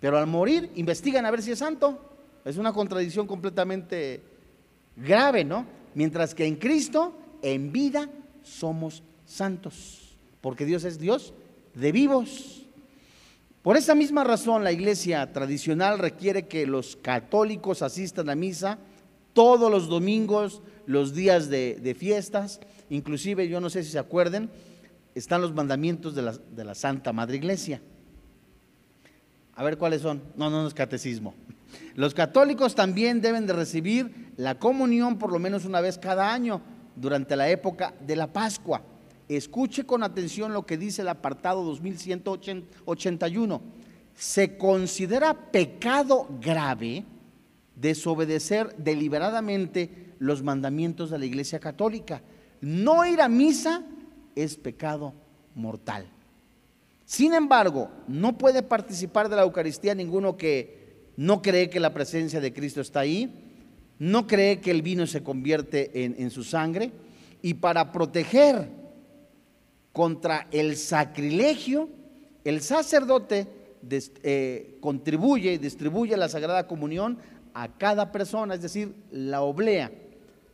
Pero 0.00 0.18
al 0.18 0.26
morir 0.26 0.72
investigan 0.74 1.24
a 1.26 1.30
ver 1.30 1.42
si 1.42 1.52
es 1.52 1.60
santo. 1.60 1.96
Es 2.44 2.56
una 2.56 2.72
contradicción 2.72 3.28
completamente 3.28 4.20
grave, 4.96 5.44
¿no? 5.44 5.64
Mientras 5.94 6.34
que 6.34 6.46
en 6.46 6.56
Cristo, 6.56 7.14
en 7.40 7.70
vida, 7.70 8.10
somos 8.42 9.04
santos. 9.24 10.16
Porque 10.40 10.64
Dios 10.64 10.82
es 10.82 10.98
Dios 10.98 11.34
de 11.74 11.92
vivos. 11.92 12.66
Por 13.68 13.76
esa 13.76 13.94
misma 13.94 14.24
razón, 14.24 14.64
la 14.64 14.72
iglesia 14.72 15.30
tradicional 15.30 15.98
requiere 15.98 16.48
que 16.48 16.66
los 16.66 16.96
católicos 16.96 17.82
asistan 17.82 18.30
a 18.30 18.34
misa 18.34 18.78
todos 19.34 19.70
los 19.70 19.90
domingos, 19.90 20.62
los 20.86 21.12
días 21.12 21.50
de, 21.50 21.94
fiestas. 21.98 22.60
Inclusive, 22.88 23.46
yo 23.46 23.60
no 23.60 23.68
sé 23.68 23.84
si 23.84 23.90
se 23.90 23.98
acuerden, 23.98 24.48
están 25.14 25.42
los 25.42 25.52
mandamientos 25.52 26.14
de 26.14 26.22
la, 26.22 26.32
de 26.32 26.64
la 26.64 26.74
Santa 26.74 27.12
Madre 27.12 27.36
Iglesia. 27.36 27.82
A 29.54 29.62
ver 29.62 29.76
cuáles 29.76 30.00
son. 30.00 30.22
No, 30.34 30.48
no, 30.48 30.62
no 30.62 30.68
es 30.68 30.72
catecismo. 30.72 31.34
Los 31.94 32.14
católicos 32.14 32.74
también 32.74 33.20
deben 33.20 33.46
de 33.46 33.52
recibir 33.52 34.32
la 34.38 34.58
comunión 34.58 35.18
por 35.18 35.30
lo 35.30 35.38
menos 35.38 35.66
una 35.66 35.82
vez 35.82 35.98
cada 35.98 36.32
año 36.32 36.62
durante 36.96 37.36
la 37.36 37.50
época 37.50 37.92
de 38.00 38.16
la 38.16 38.32
Pascua. 38.32 38.80
Escuche 39.28 39.84
con 39.84 40.02
atención 40.02 40.52
lo 40.52 40.64
que 40.64 40.78
dice 40.78 41.02
el 41.02 41.08
apartado 41.08 41.62
2181. 41.64 43.60
Se 44.14 44.56
considera 44.56 45.50
pecado 45.50 46.28
grave 46.40 47.04
desobedecer 47.76 48.74
deliberadamente 48.76 50.14
los 50.18 50.42
mandamientos 50.42 51.10
de 51.10 51.18
la 51.18 51.26
Iglesia 51.26 51.60
Católica. 51.60 52.22
No 52.60 53.04
ir 53.06 53.20
a 53.20 53.28
misa 53.28 53.84
es 54.34 54.56
pecado 54.56 55.14
mortal. 55.54 56.06
Sin 57.04 57.34
embargo, 57.34 57.90
no 58.06 58.36
puede 58.36 58.62
participar 58.62 59.28
de 59.28 59.36
la 59.36 59.42
Eucaristía 59.42 59.94
ninguno 59.94 60.36
que 60.36 61.08
no 61.16 61.42
cree 61.42 61.70
que 61.70 61.80
la 61.80 61.94
presencia 61.94 62.40
de 62.40 62.52
Cristo 62.52 62.80
está 62.80 63.00
ahí, 63.00 63.32
no 63.98 64.26
cree 64.26 64.60
que 64.60 64.70
el 64.70 64.82
vino 64.82 65.06
se 65.06 65.22
convierte 65.22 66.04
en, 66.04 66.30
su 66.30 66.44
sangre 66.44 66.92
y 67.42 67.54
para 67.54 67.90
proteger 67.90 68.70
contra 69.92 70.46
el 70.50 70.76
sacrilegio, 70.76 71.88
el 72.44 72.60
sacerdote 72.60 73.46
eh, 73.90 74.78
contribuye 74.80 75.54
y 75.54 75.58
distribuye 75.58 76.16
la 76.16 76.28
Sagrada 76.28 76.66
Comunión 76.66 77.18
a 77.54 77.76
cada 77.76 78.12
persona, 78.12 78.54
es 78.54 78.62
decir, 78.62 78.94
la 79.10 79.42
oblea, 79.42 79.90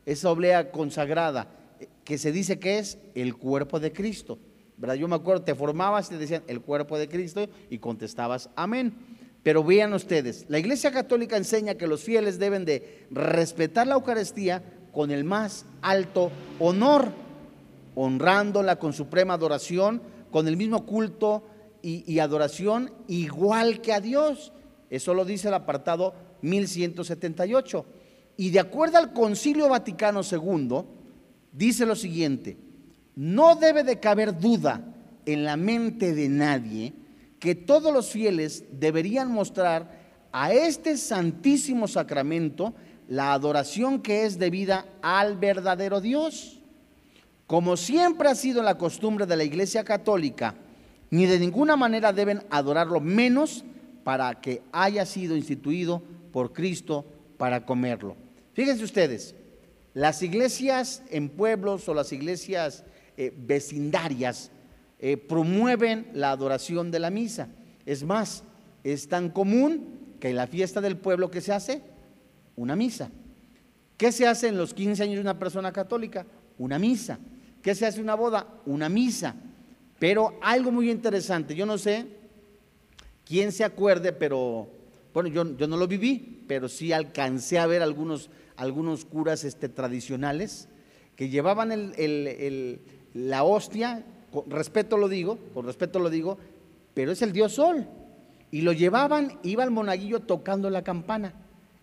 esa 0.07 0.31
oblea 0.31 0.71
consagrada, 0.71 1.49
eh, 1.81 1.89
que 2.05 2.19
se 2.19 2.33
dice 2.33 2.59
que 2.59 2.79
es 2.79 2.99
el 3.15 3.37
cuerpo 3.37 3.81
de 3.81 3.93
Cristo. 3.93 4.39
¿verdad? 4.77 4.95
Yo 4.97 5.09
me 5.09 5.17
acuerdo, 5.17 5.43
te 5.45 5.55
formabas 5.55 6.07
y 6.07 6.11
te 6.11 6.19
decían 6.19 6.43
el 6.47 6.61
cuerpo 6.61 6.99
de 6.99 7.09
Cristo 7.09 7.49
y 7.71 7.79
contestabas 7.79 8.51
amén. 8.57 8.93
Pero 9.43 9.63
vean 9.63 9.93
ustedes, 9.93 10.47
la 10.49 10.59
Iglesia 10.59 10.91
Católica 10.91 11.37
enseña 11.37 11.75
que 11.75 11.87
los 11.87 12.03
fieles 12.03 12.39
deben 12.39 12.65
de 12.65 13.07
respetar 13.11 13.87
la 13.87 13.95
Eucaristía 13.95 14.63
con 14.91 15.11
el 15.11 15.25
más 15.25 15.67
alto 15.83 16.31
honor, 16.59 17.09
honrándola 17.95 18.79
con 18.79 18.93
suprema 18.93 19.35
adoración, 19.35 20.03
con 20.31 20.49
el 20.49 20.57
mismo 20.57 20.85
culto 20.85 21.45
y, 21.83 22.19
adoración 22.19 22.93
igual 23.09 23.81
que 23.81 23.93
a 23.93 24.01
Dios. 24.01 24.53
Eso 24.91 25.15
lo 25.15 25.25
dice 25.25 25.49
el 25.49 25.55
apartado 25.55 26.15
1178. 26.43 27.85
Y 28.37 28.51
de 28.51 28.61
acuerdo 28.61 28.99
al 28.99 29.13
Concilio 29.13 29.69
Vaticano 29.69 30.23
II, 30.23 30.83
dice 31.53 31.87
lo 31.87 31.95
siguiente, 31.95 32.57
no 33.15 33.55
debe 33.57 33.85
de 33.85 34.01
caber 34.01 34.39
duda 34.39 34.83
en 35.27 35.45
la 35.45 35.57
mente 35.57 36.15
de 36.15 36.29
nadie 36.29 36.93
que 37.39 37.55
todos 37.55 37.93
los 37.93 38.11
fieles 38.11 38.65
deberían 38.73 39.31
mostrar 39.31 40.03
a 40.33 40.53
este 40.53 40.97
santísimo 40.97 41.87
sacramento 41.87 42.75
la 43.09 43.35
adoración 43.35 44.01
que 44.01 44.25
es 44.25 44.39
debida 44.39 44.87
al 45.03 45.37
verdadero 45.37 46.01
Dios. 46.01 46.61
Como 47.55 47.77
siempre 47.77 48.29
ha 48.29 48.35
sido 48.35 48.65
la 48.65 48.77
costumbre 48.77 49.27
de 49.27 49.37
la 49.37 49.45
Iglesia 49.45 49.85
Católica, 49.85 50.57
ni 51.11 51.25
de 51.25 51.39
ninguna 51.39 51.77
manera 51.77 52.13
deben 52.13 52.43
adorarlo 52.51 52.99
menos 52.99 53.65
para 54.03 54.41
que 54.41 54.63
haya 54.73 55.07
sido 55.07 55.37
instituido 55.37 56.03
por 56.33 56.53
Cristo 56.53 57.05
para 57.39 57.65
comerlo. 57.65 58.17
Fíjense 58.55 58.83
ustedes, 58.83 59.37
las 59.93 60.21
iglesias 60.25 61.05
en 61.11 61.29
pueblos 61.29 61.89
o 61.89 61.95
las 61.95 62.13
iglesias 62.13 62.83
eh, 63.17 63.33
vecindarias 63.37 64.51
eh, 64.99 65.17
promueven 65.17 66.09
la 66.13 66.33
adoración 66.33 66.91
de 66.91 66.99
la 66.99 67.11
misa. 67.11 67.47
Es 67.87 68.03
más, 68.03 68.43
es 68.83 69.07
tan 69.07 69.31
común 69.31 70.17
que 70.19 70.31
en 70.31 70.35
la 70.35 70.49
fiesta 70.49 70.81
del 70.81 70.97
pueblo 70.97 71.31
que 71.31 71.41
se 71.41 71.53
hace 71.53 71.83
una 72.57 72.75
misa. 72.75 73.13
¿Qué 73.97 74.11
se 74.11 74.27
hace 74.27 74.49
en 74.49 74.59
los 74.59 74.75
15 74.75 75.05
años 75.05 75.15
de 75.15 75.21
una 75.21 75.39
persona 75.39 75.73
católica? 75.73 76.27
Una 76.59 76.81
misa. 76.81 77.21
¿Qué 77.65 77.75
se 77.75 77.87
hace 77.87 78.03
una 78.03 78.15
boda? 78.15 78.47
Una 78.67 78.91
misa. 78.91 79.35
Pero 79.99 80.39
algo 80.43 80.71
muy 80.71 80.91
interesante, 80.91 81.55
yo 81.55 81.65
no 81.65 81.79
sé 81.79 82.07
quién 83.25 83.53
se 83.53 83.65
acuerde, 83.65 84.13
pero 84.13 84.69
bueno, 85.15 85.31
yo, 85.31 85.57
yo 85.57 85.67
no 85.67 85.79
lo 85.79 85.89
viví, 85.89 86.45
pero 86.47 86.69
sí 86.69 86.93
alcancé 86.93 87.59
a 87.59 87.67
ver 87.67 87.81
algunos, 87.81 88.29
algunos 88.57 89.07
curas 89.07 89.45
este, 89.45 89.71
tradicionales 89.71 90.69
que 91.17 91.31
llevaban 91.31 91.73
el, 91.73 92.81
la 93.15 93.45
hostia 93.45 94.05
con 94.31 94.51
respeto 94.51 94.99
lo 94.99 95.09
digo, 95.09 95.39
con 95.55 95.65
respeto 95.65 96.01
lo 96.01 96.11
digo, 96.11 96.37
pero 96.93 97.13
es 97.13 97.23
el 97.23 97.33
dios 97.33 97.53
sol. 97.53 97.87
Y 98.51 98.61
lo 98.61 98.75
llevaban, 98.75 99.39
iba 99.43 99.65
el 99.65 99.71
monaguillo 99.71 100.21
tocando 100.21 100.69
la 100.69 100.85
campana. 100.85 101.33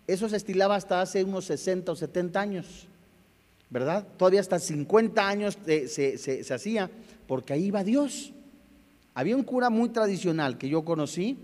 Eso 0.06 0.28
se 0.28 0.36
estilaba 0.36 0.76
hasta 0.76 1.00
hace 1.00 1.24
unos 1.24 1.46
60 1.46 1.90
o 1.90 1.96
70 1.96 2.40
años, 2.40 2.86
¿verdad? 3.72 4.06
Todavía 4.18 4.40
hasta 4.40 4.58
50 4.58 5.26
años 5.26 5.58
se, 5.64 6.54
hacía, 6.54 6.90
porque 7.26 7.54
ahí 7.54 7.64
iba 7.64 7.82
Dios. 7.82 8.34
Había 9.14 9.34
un 9.34 9.44
cura 9.44 9.70
muy 9.70 9.88
tradicional 9.88 10.58
que 10.58 10.68
yo 10.68 10.84
conocí, 10.84 11.38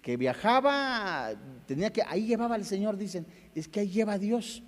que 0.00 0.16
viajaba, 0.16 1.34
tenía 1.66 1.92
que, 1.92 2.02
ahí 2.02 2.26
llevaba 2.26 2.54
al 2.54 2.64
Señor, 2.64 2.96
dicen, 2.96 3.26
es 3.54 3.68
que 3.68 3.80
ahí 3.80 3.90
lleva 3.90 4.16
Dios. 4.16 4.62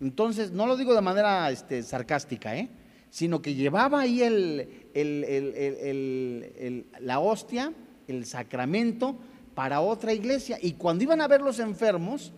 Entonces, 0.00 0.50
no 0.50 0.66
lo 0.66 0.78
digo 0.78 0.94
de 0.94 1.02
manera 1.02 1.50
este, 1.50 1.82
sarcástica, 1.82 2.56
¿eh? 2.56 2.70
sino 3.10 3.42
que 3.42 3.54
llevaba 3.54 4.00
ahí 4.00 4.20
la 7.00 7.20
hostia, 7.20 7.74
el 8.06 8.24
sacramento, 8.24 9.18
para 9.54 9.82
otra 9.82 10.14
iglesia. 10.14 10.58
Y 10.62 10.72
cuando 10.72 11.04
iban 11.04 11.20
a 11.20 11.28
ver 11.28 11.42
los 11.42 11.58
enfermos, 11.58 12.32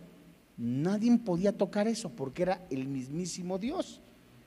nadie 0.61 1.17
podía 1.19 1.57
tocar 1.57 1.89
eso, 1.89 2.11
porque 2.11 2.43
era 2.43 2.67
el 2.71 2.87
mismísimo 2.87 3.59
Dios. 3.59 4.03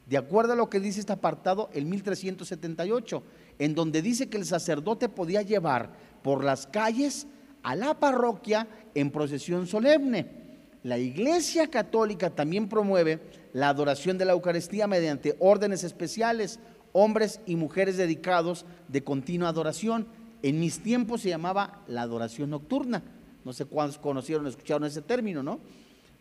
De 0.06 0.17
acuerdo 0.17 0.54
a 0.54 0.56
lo 0.56 0.69
que 0.69 0.80
dice 0.80 0.99
este 0.99 1.13
apartado, 1.13 1.69
el 1.73 1.86
1378, 1.86 3.23
en 3.58 3.73
donde 3.73 4.02
dice 4.02 4.30
que 4.30 4.38
el 4.38 4.45
sacerdote 4.45 5.10
podía 5.10 5.41
llevar 5.41 5.93
por 6.21 6.43
las 6.43 6.67
calles 6.67 7.26
a 7.63 7.76
la 7.76 7.99
parroquia 7.99 8.67
en 8.93 9.10
procesión 9.10 9.65
solemne. 9.65 10.43
La 10.84 10.99
Iglesia 10.99 11.67
Católica 11.69 12.30
también 12.30 12.69
promueve 12.69 13.21
la 13.54 13.69
adoración 13.69 14.17
de 14.17 14.26
la 14.26 14.34
Eucaristía 14.34 14.86
mediante 14.86 15.36
órdenes 15.39 15.84
especiales, 15.84 16.60
hombres 16.91 17.39
y 17.47 17.56
mujeres 17.56 17.97
dedicados 17.97 18.65
de 18.88 19.04
continua 19.04 19.49
adoración. 19.49 20.06
En 20.43 20.60
mis 20.60 20.84
tiempos 20.84 21.21
se 21.21 21.30
llamaba 21.30 21.82
la 21.88 22.02
adoración 22.02 22.52
nocturna. 22.52 23.02
No 23.45 23.54
sé 23.54 23.65
cuántos 23.65 23.97
conocieron, 23.97 24.45
escucharon 24.45 24.84
ese 24.84 25.02
término, 25.02 25.41
¿no? 25.41 25.60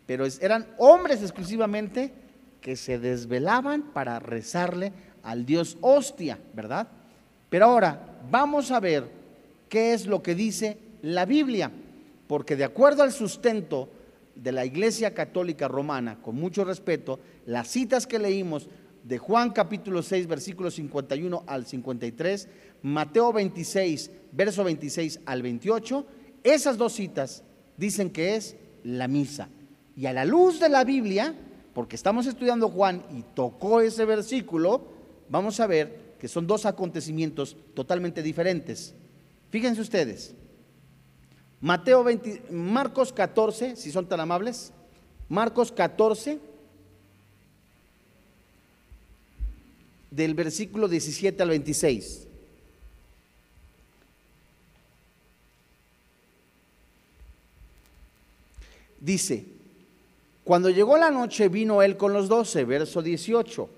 Pero 0.05 0.25
eran 0.41 0.67
hombres 0.77 1.21
exclusivamente 1.21 2.13
que 2.61 2.75
se 2.75 2.99
desvelaban 2.99 3.93
para 3.93 4.19
rezarle 4.19 4.91
al 5.21 5.45
Dios 5.45 5.77
hostia, 5.81 6.39
¿verdad? 6.53 6.87
Pero 7.49 7.65
ahora 7.65 8.19
vamos 8.29 8.71
a 8.71 8.79
ver 8.79 9.09
qué 9.69 9.93
es 9.93 10.05
lo 10.07 10.23
que 10.23 10.35
dice 10.35 10.77
la 11.01 11.25
Biblia, 11.25 11.71
porque 12.27 12.55
de 12.55 12.63
acuerdo 12.63 13.03
al 13.03 13.11
sustento 13.11 13.89
de 14.35 14.51
la 14.51 14.65
Iglesia 14.65 15.13
Católica 15.13 15.67
Romana, 15.67 16.19
con 16.21 16.35
mucho 16.35 16.63
respeto, 16.63 17.19
las 17.45 17.67
citas 17.67 18.07
que 18.07 18.19
leímos 18.19 18.69
de 19.03 19.17
Juan 19.17 19.51
capítulo 19.51 20.01
6, 20.01 20.27
versículo 20.27 20.71
51 20.71 21.43
al 21.45 21.65
53, 21.65 22.47
Mateo 22.81 23.33
26, 23.33 24.11
verso 24.31 24.63
26 24.63 25.19
al 25.25 25.41
28, 25.41 26.07
esas 26.43 26.77
dos 26.77 26.93
citas 26.93 27.43
dicen 27.77 28.09
que 28.09 28.35
es 28.35 28.55
la 28.83 29.07
misa. 29.07 29.49
Y 29.95 30.05
a 30.05 30.13
la 30.13 30.25
luz 30.25 30.59
de 30.59 30.69
la 30.69 30.83
Biblia, 30.83 31.35
porque 31.73 31.95
estamos 31.95 32.25
estudiando 32.25 32.69
Juan 32.69 33.03
y 33.11 33.23
tocó 33.35 33.81
ese 33.81 34.05
versículo, 34.05 34.87
vamos 35.29 35.59
a 35.59 35.67
ver 35.67 36.15
que 36.19 36.27
son 36.27 36.47
dos 36.47 36.65
acontecimientos 36.65 37.57
totalmente 37.73 38.23
diferentes. 38.23 38.95
Fíjense 39.49 39.81
ustedes, 39.81 40.33
Mateo 41.61 42.03
20, 42.03 42.51
Marcos 42.51 43.13
14, 43.13 43.75
si 43.75 43.91
son 43.91 44.07
tan 44.07 44.19
amables. 44.19 44.73
Marcos 45.29 45.71
14, 45.71 46.39
del 50.11 50.33
versículo 50.35 50.87
17 50.87 51.41
al 51.41 51.49
26. 51.49 52.27
Dice, 58.99 59.52
cuando 60.43 60.69
llegó 60.69 60.97
la 60.97 61.09
noche 61.09 61.47
vino 61.47 61.81
él 61.81 61.95
con 61.95 62.13
los 62.13 62.27
doce, 62.27 62.65
verso 62.65 63.01
18. 63.01 63.69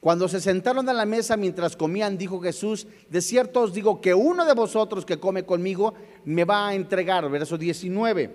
Cuando 0.00 0.26
se 0.26 0.40
sentaron 0.40 0.88
a 0.88 0.92
la 0.92 1.06
mesa 1.06 1.36
mientras 1.36 1.76
comían, 1.76 2.18
dijo 2.18 2.40
Jesús, 2.40 2.88
de 3.08 3.20
cierto 3.20 3.60
os 3.60 3.72
digo 3.72 4.00
que 4.00 4.14
uno 4.14 4.44
de 4.44 4.52
vosotros 4.52 5.04
que 5.04 5.20
come 5.20 5.44
conmigo 5.44 5.94
me 6.24 6.44
va 6.44 6.68
a 6.68 6.74
entregar, 6.74 7.30
verso 7.30 7.56
19. 7.56 8.30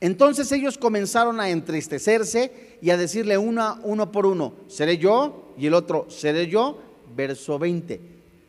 Entonces 0.00 0.50
ellos 0.52 0.78
comenzaron 0.78 1.40
a 1.40 1.50
entristecerse 1.50 2.78
y 2.80 2.88
a 2.88 2.96
decirle 2.96 3.36
uno, 3.36 3.78
uno 3.82 4.10
por 4.10 4.24
uno, 4.24 4.54
¿seré 4.66 4.96
yo? 4.96 5.52
Y 5.58 5.66
el 5.66 5.74
otro, 5.74 6.06
¿seré 6.08 6.48
yo? 6.48 6.78
Verso 7.14 7.58
20. 7.58 8.00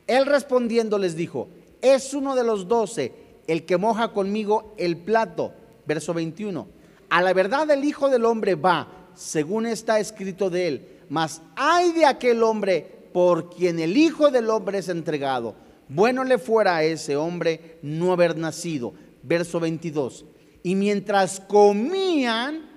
Él 0.08 0.26
respondiendo 0.26 0.98
les 0.98 1.18
dijo, 1.18 1.50
es 1.82 2.14
uno 2.14 2.36
de 2.36 2.44
los 2.46 2.70
doce 2.70 3.12
el 3.48 3.66
que 3.66 3.78
moja 3.78 4.14
conmigo 4.14 4.74
el 4.78 4.96
plato. 4.96 5.52
Verso 5.86 6.14
21. 6.14 6.75
A 7.10 7.22
la 7.22 7.34
verdad 7.34 7.70
el 7.72 7.84
Hijo 7.84 8.10
del 8.10 8.26
Hombre 8.26 8.56
va, 8.56 8.88
según 9.14 9.66
está 9.66 10.00
escrito 10.00 10.50
de 10.50 10.68
él 10.68 10.96
mas 11.10 11.42
hay 11.56 11.92
de 11.92 12.06
aquel 12.06 12.44
hombre 12.44 12.86
por 13.14 13.50
quien 13.50 13.80
el 13.80 13.96
Hijo 13.98 14.32
del 14.32 14.50
Hombre 14.50 14.80
es 14.80 14.90
entregado. 14.90 15.56
Bueno 15.88 16.24
le 16.24 16.38
fuera 16.38 16.78
a 16.78 16.84
ese 16.84 17.16
hombre 17.16 17.78
no 17.82 18.12
haber 18.12 18.38
nacido. 18.38 18.94
Verso 19.24 19.60
22. 19.60 20.26
Y 20.64 20.76
mientras 20.76 21.40
comían, 21.40 22.70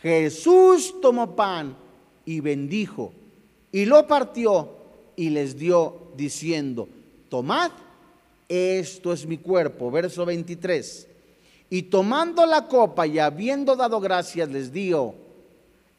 Jesús 0.00 0.94
tomó 1.00 1.34
pan 1.34 1.76
y 2.24 2.40
bendijo 2.40 3.12
y 3.72 3.86
lo 3.86 4.06
partió 4.06 4.76
y 5.16 5.30
les 5.30 5.58
dio 5.58 6.12
diciendo, 6.16 6.88
tomad, 7.28 7.72
esto 8.48 9.12
es 9.12 9.26
mi 9.26 9.38
cuerpo. 9.38 9.90
Verso 9.90 10.24
23. 10.24 11.08
Y 11.70 11.82
tomando 11.82 12.46
la 12.46 12.66
copa 12.66 13.06
y 13.06 13.18
habiendo 13.18 13.76
dado 13.76 14.00
gracias, 14.00 14.48
les 14.48 14.72
dio, 14.72 15.14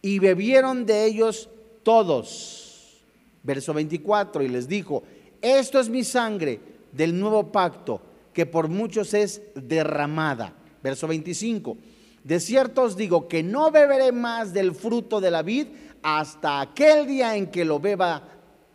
y 0.01 0.19
bebieron 0.19 0.85
de 0.85 1.05
ellos 1.05 1.49
todos. 1.83 2.99
Verso 3.43 3.73
24, 3.73 4.43
y 4.43 4.49
les 4.49 4.67
dijo, 4.67 5.03
esto 5.41 5.79
es 5.79 5.89
mi 5.89 6.03
sangre 6.03 6.59
del 6.91 7.17
nuevo 7.19 7.51
pacto, 7.51 8.01
que 8.33 8.45
por 8.45 8.67
muchos 8.67 9.13
es 9.13 9.41
derramada. 9.55 10.53
Verso 10.81 11.07
25, 11.07 11.77
de 12.23 12.39
cierto 12.39 12.83
os 12.83 12.97
digo 12.97 13.27
que 13.27 13.43
no 13.43 13.71
beberé 13.71 14.11
más 14.11 14.53
del 14.53 14.73
fruto 14.73 15.21
de 15.21 15.31
la 15.31 15.41
vid 15.41 15.67
hasta 16.01 16.61
aquel 16.61 17.05
día 17.05 17.35
en 17.35 17.47
que 17.47 17.65
lo 17.65 17.79
beba 17.79 18.23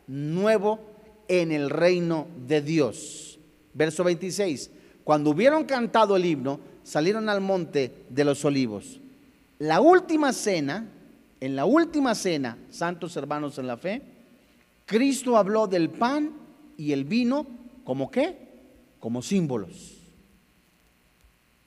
nuevo 0.06 0.80
en 1.28 1.52
el 1.52 1.70
reino 1.70 2.26
de 2.46 2.60
Dios. 2.60 3.38
Verso 3.72 4.04
26, 4.04 4.70
cuando 5.02 5.30
hubieron 5.30 5.64
cantado 5.64 6.16
el 6.16 6.24
himno, 6.24 6.60
salieron 6.84 7.28
al 7.28 7.40
monte 7.40 8.04
de 8.08 8.24
los 8.24 8.44
olivos. 8.44 9.00
La 9.58 9.80
última 9.80 10.32
cena, 10.32 10.88
en 11.40 11.56
la 11.56 11.64
última 11.64 12.14
cena, 12.14 12.58
santos 12.70 13.16
hermanos 13.16 13.58
en 13.58 13.66
la 13.66 13.76
fe, 13.76 14.02
Cristo 14.86 15.36
habló 15.36 15.66
del 15.66 15.90
pan 15.90 16.30
y 16.76 16.92
el 16.92 17.04
vino 17.04 17.46
como 17.82 18.10
qué? 18.10 18.36
Como 19.00 19.22
símbolos. 19.22 19.98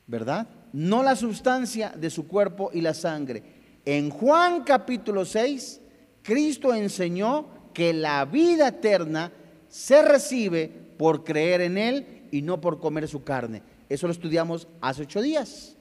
¿Verdad? 0.05 0.47
No 0.71 1.03
la 1.03 1.15
sustancia 1.15 1.93
de 1.97 2.09
su 2.09 2.27
cuerpo 2.27 2.69
y 2.73 2.81
la 2.81 2.93
sangre. 2.93 3.43
En 3.83 4.09
Juan 4.09 4.63
capítulo 4.63 5.25
6, 5.25 5.81
Cristo 6.21 6.73
enseñó 6.73 7.47
que 7.73 7.93
la 7.93 8.25
vida 8.25 8.69
eterna 8.69 9.31
se 9.69 10.01
recibe 10.01 10.67
por 10.97 11.23
creer 11.23 11.61
en 11.61 11.77
Él 11.77 12.27
y 12.31 12.41
no 12.41 12.59
por 12.59 12.79
comer 12.79 13.07
su 13.07 13.23
carne. 13.23 13.61
Eso 13.89 14.07
lo 14.07 14.13
estudiamos 14.13 14.67
hace 14.81 15.03
ocho 15.03 15.21
días, 15.21 15.75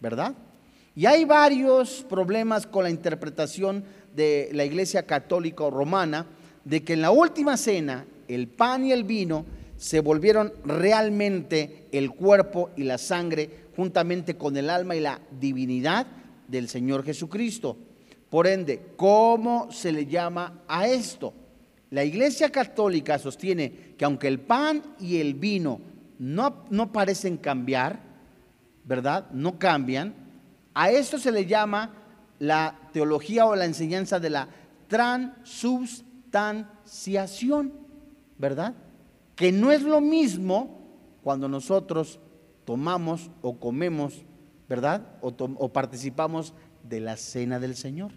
¿verdad? 0.00 0.34
Y 0.94 1.06
hay 1.06 1.24
varios 1.24 2.04
problemas 2.08 2.66
con 2.66 2.84
la 2.84 2.90
interpretación 2.90 3.84
de 4.14 4.50
la 4.52 4.64
Iglesia 4.64 5.06
Católica 5.06 5.64
o 5.64 5.70
Romana 5.70 6.26
de 6.64 6.82
que 6.82 6.94
en 6.94 7.02
la 7.02 7.10
última 7.10 7.56
cena 7.56 8.06
el 8.28 8.48
pan 8.48 8.84
y 8.84 8.92
el 8.92 9.04
vino 9.04 9.44
se 9.76 10.00
volvieron 10.00 10.52
realmente 10.64 11.86
el 11.92 12.10
cuerpo 12.10 12.70
y 12.76 12.82
la 12.82 12.98
sangre 12.98 13.68
juntamente 13.76 14.36
con 14.36 14.56
el 14.56 14.68
alma 14.68 14.96
y 14.96 15.00
la 15.00 15.20
divinidad 15.38 16.06
del 16.48 16.68
Señor 16.68 17.04
Jesucristo. 17.04 17.76
Por 18.28 18.46
ende, 18.46 18.92
¿cómo 18.96 19.72
se 19.72 19.92
le 19.92 20.06
llama 20.06 20.62
a 20.68 20.86
esto? 20.86 21.32
La 21.90 22.04
Iglesia 22.04 22.50
Católica 22.50 23.18
sostiene 23.18 23.94
que 23.96 24.04
aunque 24.04 24.28
el 24.28 24.40
pan 24.40 24.82
y 25.00 25.16
el 25.16 25.34
vino 25.34 25.80
no, 26.20 26.64
no 26.70 26.92
parecen 26.92 27.36
cambiar, 27.38 27.98
¿verdad? 28.84 29.28
No 29.32 29.58
cambian, 29.58 30.14
a 30.74 30.90
esto 30.90 31.18
se 31.18 31.32
le 31.32 31.46
llama 31.46 31.94
la 32.38 32.78
teología 32.92 33.46
o 33.46 33.56
la 33.56 33.64
enseñanza 33.64 34.20
de 34.20 34.30
la 34.30 34.48
transubstanciación, 34.86 37.72
¿verdad? 38.38 38.74
Que 39.34 39.50
no 39.50 39.72
es 39.72 39.82
lo 39.82 40.00
mismo 40.02 40.78
cuando 41.22 41.48
nosotros 41.48 42.20
tomamos 42.64 43.30
o 43.40 43.58
comemos, 43.58 44.26
¿verdad? 44.68 45.16
O, 45.22 45.28
o 45.28 45.72
participamos 45.72 46.52
de 46.82 47.00
la 47.00 47.16
cena 47.16 47.58
del 47.58 47.74
Señor. 47.76 48.12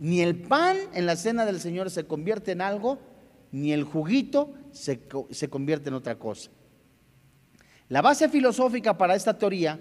Ni 0.00 0.22
el 0.22 0.42
pan 0.42 0.76
en 0.94 1.06
la 1.06 1.14
cena 1.14 1.46
del 1.46 1.60
Señor 1.60 1.88
se 1.90 2.04
convierte 2.04 2.50
en 2.52 2.62
algo, 2.62 2.98
ni 3.52 3.72
el 3.72 3.84
juguito 3.84 4.54
se, 4.72 5.00
convierte 5.48 5.88
en 5.88 5.94
otra 5.94 6.18
cosa. 6.18 6.50
La 7.90 8.00
base 8.02 8.28
filosófica 8.28 8.96
para 8.96 9.16
esta 9.16 9.36
teoría, 9.36 9.80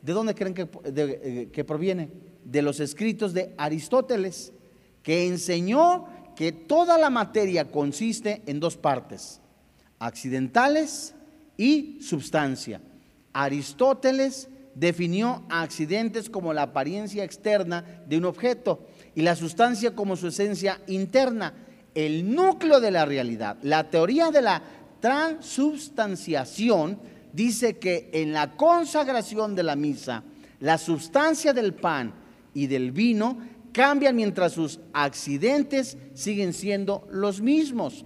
¿de 0.00 0.12
dónde 0.14 0.34
creen 0.34 0.54
que, 0.54 0.66
eh, 0.86 1.50
que 1.52 1.62
proviene? 1.62 2.10
De 2.42 2.62
los 2.62 2.80
escritos 2.80 3.34
de 3.34 3.54
Aristóteles, 3.58 4.54
que 5.02 5.26
enseñó 5.26 6.06
que 6.34 6.52
toda 6.52 6.96
la 6.96 7.10
materia 7.10 7.70
consiste 7.70 8.40
en 8.46 8.60
dos 8.60 8.78
partes, 8.78 9.42
accidentales 9.98 11.14
y 11.58 11.98
substancia. 12.00 12.80
Aristóteles 13.34 14.48
definió 14.74 15.44
accidentes 15.50 16.30
como 16.30 16.54
la 16.54 16.62
apariencia 16.62 17.24
externa 17.24 17.84
de 18.06 18.16
un 18.16 18.24
objeto 18.24 18.86
y 19.14 19.20
la 19.20 19.36
sustancia 19.36 19.94
como 19.94 20.16
su 20.16 20.28
esencia 20.28 20.80
interna, 20.86 21.52
el 21.94 22.34
núcleo 22.34 22.80
de 22.80 22.90
la 22.90 23.04
realidad. 23.04 23.58
La 23.60 23.90
teoría 23.90 24.30
de 24.30 24.40
la 24.40 24.62
transubstanciación 25.00 27.09
dice 27.32 27.78
que 27.78 28.10
en 28.12 28.32
la 28.32 28.56
consagración 28.56 29.54
de 29.54 29.62
la 29.62 29.76
misa, 29.76 30.22
la 30.60 30.78
sustancia 30.78 31.52
del 31.52 31.74
pan 31.74 32.14
y 32.54 32.66
del 32.66 32.92
vino 32.92 33.38
cambian 33.72 34.16
mientras 34.16 34.52
sus 34.52 34.80
accidentes 34.92 35.96
siguen 36.14 36.52
siendo 36.52 37.06
los 37.10 37.40
mismos. 37.40 38.04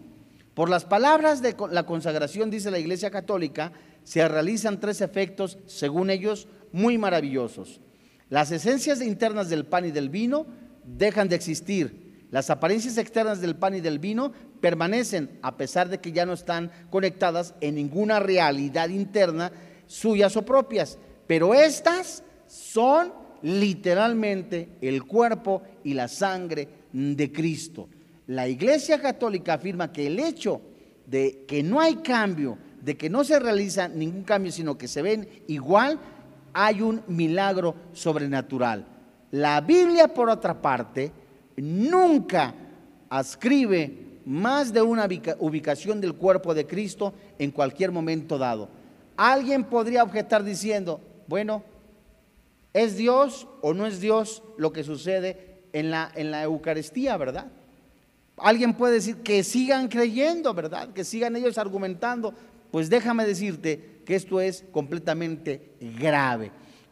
Por 0.54 0.70
las 0.70 0.84
palabras 0.84 1.42
de 1.42 1.56
la 1.70 1.84
consagración, 1.84 2.50
dice 2.50 2.70
la 2.70 2.78
Iglesia 2.78 3.10
Católica, 3.10 3.72
se 4.04 4.26
realizan 4.28 4.78
tres 4.78 5.00
efectos, 5.00 5.58
según 5.66 6.10
ellos, 6.10 6.46
muy 6.70 6.98
maravillosos. 6.98 7.80
Las 8.28 8.52
esencias 8.52 9.00
internas 9.00 9.48
del 9.48 9.64
pan 9.64 9.86
y 9.86 9.90
del 9.90 10.10
vino 10.10 10.46
dejan 10.84 11.28
de 11.28 11.36
existir. 11.36 12.03
Las 12.34 12.50
apariencias 12.50 12.98
externas 12.98 13.40
del 13.40 13.54
pan 13.54 13.76
y 13.76 13.80
del 13.80 14.00
vino 14.00 14.32
permanecen 14.60 15.38
a 15.40 15.56
pesar 15.56 15.88
de 15.88 16.00
que 16.00 16.10
ya 16.10 16.26
no 16.26 16.32
están 16.32 16.68
conectadas 16.90 17.54
en 17.60 17.76
ninguna 17.76 18.18
realidad 18.18 18.88
interna 18.88 19.52
suyas 19.86 20.36
o 20.36 20.44
propias. 20.44 20.98
Pero 21.28 21.54
estas 21.54 22.24
son 22.48 23.12
literalmente 23.42 24.68
el 24.80 25.04
cuerpo 25.04 25.62
y 25.84 25.94
la 25.94 26.08
sangre 26.08 26.66
de 26.92 27.30
Cristo. 27.30 27.88
La 28.26 28.48
Iglesia 28.48 29.00
Católica 29.00 29.54
afirma 29.54 29.92
que 29.92 30.08
el 30.08 30.18
hecho 30.18 30.60
de 31.06 31.44
que 31.46 31.62
no 31.62 31.80
hay 31.80 31.94
cambio, 31.98 32.58
de 32.82 32.96
que 32.96 33.08
no 33.08 33.22
se 33.22 33.38
realiza 33.38 33.86
ningún 33.86 34.24
cambio, 34.24 34.50
sino 34.50 34.76
que 34.76 34.88
se 34.88 35.02
ven 35.02 35.28
igual, 35.46 36.00
hay 36.52 36.82
un 36.82 37.00
milagro 37.06 37.76
sobrenatural. 37.92 38.88
La 39.30 39.60
Biblia, 39.60 40.08
por 40.08 40.28
otra 40.28 40.60
parte, 40.60 41.12
nunca 41.56 42.54
ascribe 43.08 44.20
más 44.24 44.72
de 44.72 44.82
una 44.82 45.08
ubicación 45.38 46.00
del 46.00 46.14
cuerpo 46.14 46.54
de 46.54 46.66
Cristo 46.66 47.12
en 47.38 47.50
cualquier 47.50 47.92
momento 47.92 48.38
dado. 48.38 48.68
Alguien 49.16 49.64
podría 49.64 50.02
objetar 50.02 50.42
diciendo, 50.42 51.00
bueno, 51.26 51.62
¿es 52.72 52.96
Dios 52.96 53.46
o 53.60 53.74
no 53.74 53.86
es 53.86 54.00
Dios 54.00 54.42
lo 54.56 54.72
que 54.72 54.82
sucede 54.82 55.62
en 55.72 55.90
la, 55.90 56.10
en 56.14 56.30
la 56.30 56.42
Eucaristía, 56.42 57.16
verdad? 57.16 57.46
Alguien 58.36 58.74
puede 58.74 58.94
decir 58.94 59.16
que 59.18 59.44
sigan 59.44 59.88
creyendo, 59.88 60.54
¿verdad? 60.54 60.92
Que 60.92 61.04
sigan 61.04 61.36
ellos 61.36 61.58
argumentando. 61.58 62.34
Pues 62.72 62.90
déjame 62.90 63.24
decirte 63.24 64.00
que 64.04 64.16
esto 64.16 64.40
es 64.40 64.64
completamente 64.72 65.76
grave. 65.80 66.50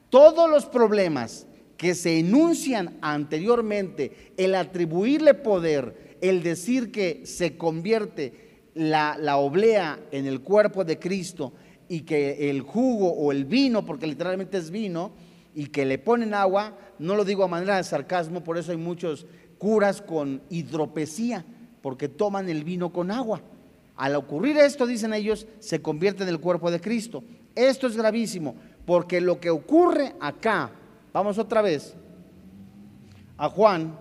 Todos 0.08 0.48
los 0.48 0.66
problemas 0.66 1.46
que 1.82 1.96
se 1.96 2.20
enuncian 2.20 2.96
anteriormente, 3.02 4.32
el 4.36 4.54
atribuirle 4.54 5.34
poder, 5.34 6.16
el 6.20 6.44
decir 6.44 6.92
que 6.92 7.26
se 7.26 7.56
convierte 7.56 8.68
la, 8.74 9.16
la, 9.18 9.38
oblea 9.38 9.98
en 10.12 10.28
el 10.28 10.42
cuerpo 10.42 10.84
de 10.84 11.00
Cristo 11.00 11.52
y 11.88 12.02
que 12.02 12.48
el 12.50 12.60
jugo 12.60 13.12
o 13.12 13.32
el 13.32 13.46
vino, 13.46 13.84
porque 13.84 14.06
literalmente 14.06 14.58
es 14.58 14.70
vino, 14.70 15.10
y 15.56 15.66
que 15.66 15.84
le 15.84 15.98
ponen 15.98 16.34
agua, 16.34 16.78
no 17.00 17.16
lo 17.16 17.24
digo 17.24 17.42
a 17.42 17.48
manera 17.48 17.78
de 17.78 17.82
sarcasmo, 17.82 18.44
por 18.44 18.58
eso 18.58 18.70
hay 18.70 18.78
muchos 18.78 19.26
curas 19.58 20.00
con 20.00 20.40
hidropesía, 20.50 21.44
porque 21.82 22.08
toman 22.08 22.48
el 22.48 22.62
vino 22.62 22.92
con 22.92 23.10
agua. 23.10 23.42
Al 23.96 24.14
ocurrir 24.14 24.56
esto, 24.56 24.86
dicen 24.86 25.14
ellos, 25.14 25.48
se 25.58 25.82
convierte 25.82 26.22
en 26.22 26.28
el 26.28 26.38
cuerpo 26.38 26.70
de 26.70 26.80
Cristo. 26.80 27.24
Esto 27.56 27.88
es 27.88 27.96
gravísimo, 27.96 28.54
porque 28.86 29.20
lo 29.20 29.40
que 29.40 29.50
ocurre 29.50 30.14
acá 30.20 30.70
Vamos 31.12 31.36
otra 31.36 31.60
vez 31.60 31.92
a 33.36 33.50
Juan, 33.50 33.98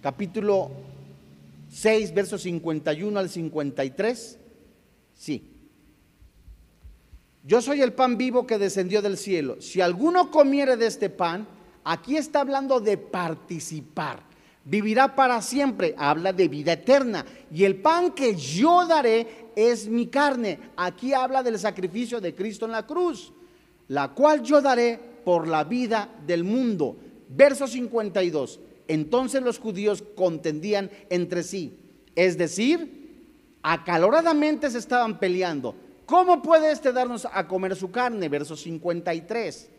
capítulo 0.00 0.70
6, 1.68 2.14
versos 2.14 2.42
51 2.42 3.18
al 3.18 3.28
53. 3.28 4.38
Sí. 5.12 5.50
Yo 7.42 7.60
soy 7.60 7.82
el 7.82 7.94
pan 7.94 8.16
vivo 8.16 8.46
que 8.46 8.58
descendió 8.58 9.02
del 9.02 9.16
cielo. 9.16 9.60
Si 9.60 9.80
alguno 9.80 10.30
comiere 10.30 10.76
de 10.76 10.86
este 10.86 11.10
pan, 11.10 11.48
aquí 11.82 12.16
está 12.16 12.42
hablando 12.42 12.78
de 12.78 12.96
participar. 12.96 14.22
Vivirá 14.64 15.16
para 15.16 15.42
siempre, 15.42 15.96
habla 15.98 16.32
de 16.32 16.46
vida 16.46 16.74
eterna. 16.74 17.26
Y 17.52 17.64
el 17.64 17.80
pan 17.80 18.12
que 18.12 18.36
yo 18.36 18.86
daré 18.86 19.50
es 19.56 19.88
mi 19.88 20.06
carne. 20.06 20.60
Aquí 20.76 21.12
habla 21.12 21.42
del 21.42 21.58
sacrificio 21.58 22.20
de 22.20 22.36
Cristo 22.36 22.66
en 22.66 22.72
la 22.72 22.86
cruz, 22.86 23.32
la 23.88 24.08
cual 24.10 24.44
yo 24.44 24.60
daré 24.62 25.09
por 25.24 25.48
la 25.48 25.64
vida 25.64 26.08
del 26.26 26.44
mundo. 26.44 26.96
Verso 27.28 27.66
52. 27.66 28.60
Entonces 28.88 29.42
los 29.42 29.58
judíos 29.58 30.02
contendían 30.16 30.90
entre 31.10 31.42
sí, 31.44 31.78
es 32.16 32.36
decir, 32.36 33.58
acaloradamente 33.62 34.68
se 34.68 34.78
estaban 34.78 35.20
peleando. 35.20 35.74
¿cómo 36.10 36.42
puede 36.42 36.72
este 36.72 36.92
darnos 36.92 37.24
a 37.32 37.46
comer 37.46 37.76
su 37.76 37.92
carne? 37.92 38.28
Verso 38.28 38.56
53. 38.56 39.70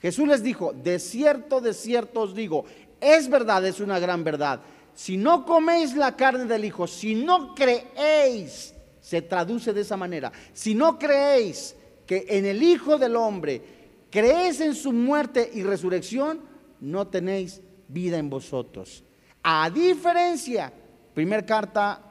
Jesús 0.00 0.26
les 0.26 0.42
dijo, 0.42 0.72
de 0.72 0.98
cierto, 0.98 1.60
de 1.60 1.72
cierto 1.72 2.22
os 2.22 2.34
digo, 2.34 2.64
es 3.00 3.30
verdad, 3.30 3.64
es 3.64 3.78
una 3.78 4.00
gran 4.00 4.24
verdad. 4.24 4.60
Si 4.94 5.16
no 5.16 5.46
coméis 5.46 5.94
la 5.94 6.16
carne 6.16 6.46
del 6.46 6.64
Hijo, 6.64 6.88
si 6.88 7.14
no 7.14 7.54
creéis, 7.54 8.74
se 9.00 9.22
traduce 9.22 9.72
de 9.72 9.82
esa 9.82 9.96
manera, 9.96 10.32
si 10.52 10.74
no 10.74 10.98
creéis 10.98 11.76
que 12.04 12.26
en 12.28 12.44
el 12.44 12.60
Hijo 12.60 12.98
del 12.98 13.14
Hombre, 13.14 13.62
creéis 14.10 14.60
en 14.60 14.74
su 14.74 14.92
muerte 14.92 15.50
y 15.52 15.62
resurrección, 15.62 16.40
no 16.80 17.06
tenéis 17.06 17.60
vida 17.88 18.18
en 18.18 18.30
vosotros. 18.30 19.04
A 19.42 19.70
diferencia, 19.70 20.72
primer 21.14 21.44
carta 21.46 22.04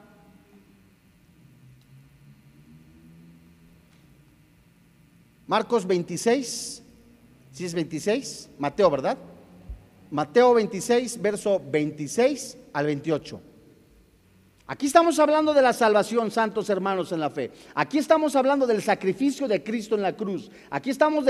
Marcos 5.46 5.86
26, 5.86 6.82
si 7.52 7.64
es 7.64 7.72
26, 7.72 8.50
Mateo, 8.58 8.90
¿verdad? 8.90 9.16
Mateo 10.10 10.52
26, 10.52 11.22
verso 11.22 11.62
26 11.70 12.58
al 12.74 12.84
28. 12.84 13.40
Aquí 14.70 14.84
estamos 14.84 15.18
hablando 15.18 15.54
de 15.54 15.62
la 15.62 15.72
salvación, 15.72 16.30
santos 16.30 16.68
hermanos 16.68 17.10
en 17.12 17.20
la 17.20 17.30
fe. 17.30 17.50
Aquí 17.74 17.96
estamos 17.96 18.36
hablando 18.36 18.66
del 18.66 18.82
sacrificio 18.82 19.48
de 19.48 19.62
Cristo 19.62 19.94
en 19.94 20.02
la 20.02 20.14
cruz. 20.14 20.50
Aquí 20.68 20.90
estamos 20.90 21.24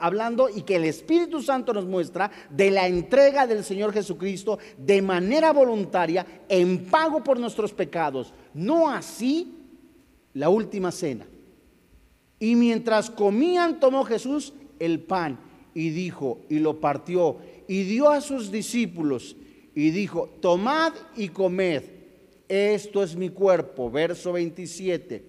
hablando 0.00 0.48
y 0.48 0.62
que 0.62 0.74
el 0.74 0.84
Espíritu 0.84 1.40
Santo 1.40 1.72
nos 1.72 1.86
muestra 1.86 2.28
de 2.50 2.72
la 2.72 2.88
entrega 2.88 3.46
del 3.46 3.62
Señor 3.62 3.92
Jesucristo 3.92 4.58
de 4.76 5.00
manera 5.00 5.52
voluntaria 5.52 6.26
en 6.48 6.86
pago 6.86 7.22
por 7.22 7.38
nuestros 7.38 7.72
pecados. 7.72 8.34
No 8.52 8.90
así 8.90 9.54
la 10.34 10.48
última 10.48 10.90
cena. 10.90 11.28
Y 12.40 12.56
mientras 12.56 13.08
comían, 13.08 13.78
tomó 13.78 14.02
Jesús 14.02 14.52
el 14.80 14.98
pan 14.98 15.38
y 15.74 15.90
dijo, 15.90 16.40
y 16.48 16.58
lo 16.58 16.80
partió, 16.80 17.36
y 17.68 17.84
dio 17.84 18.10
a 18.10 18.20
sus 18.20 18.50
discípulos, 18.50 19.36
y 19.76 19.90
dijo, 19.90 20.28
tomad 20.40 20.92
y 21.16 21.28
comed, 21.28 21.97
esto 22.48 23.02
es 23.02 23.14
mi 23.16 23.28
cuerpo, 23.30 23.90
verso 23.90 24.32
27. 24.32 25.24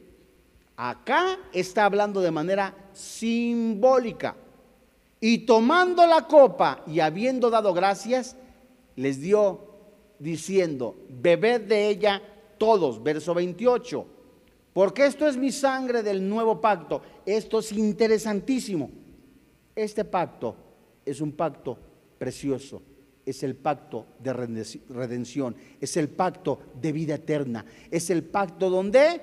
Acá 0.77 1.37
está 1.51 1.85
hablando 1.85 2.21
de 2.21 2.31
manera 2.31 2.75
simbólica. 2.93 4.35
Y 5.19 5.39
tomando 5.39 6.07
la 6.07 6.27
copa 6.27 6.83
y 6.87 7.01
habiendo 7.01 7.49
dado 7.49 7.73
gracias, 7.73 8.37
les 8.95 9.19
dio 9.19 9.67
diciendo, 10.17 10.95
bebed 11.09 11.61
de 11.61 11.89
ella 11.89 12.21
todos, 12.57 13.03
verso 13.03 13.33
28 13.33 14.19
porque 14.79 15.05
esto 15.05 15.27
es 15.27 15.35
mi 15.35 15.51
sangre 15.51 16.03
del 16.03 16.27
nuevo 16.27 16.61
pacto. 16.61 17.01
Esto 17.25 17.59
es 17.59 17.71
interesantísimo. 17.71 18.89
Este 19.75 20.05
pacto 20.05 20.55
es 21.05 21.21
un 21.21 21.31
pacto 21.31 21.77
precioso. 22.17 22.81
Es 23.29 23.43
el 23.43 23.55
pacto 23.55 24.07
de 24.19 24.33
redención. 24.33 25.55
Es 25.79 25.97
el 25.97 26.09
pacto 26.09 26.59
de 26.81 26.91
vida 26.91 27.15
eterna. 27.15 27.63
Es 27.91 28.09
el 28.09 28.23
pacto 28.23 28.69
donde, 28.69 29.21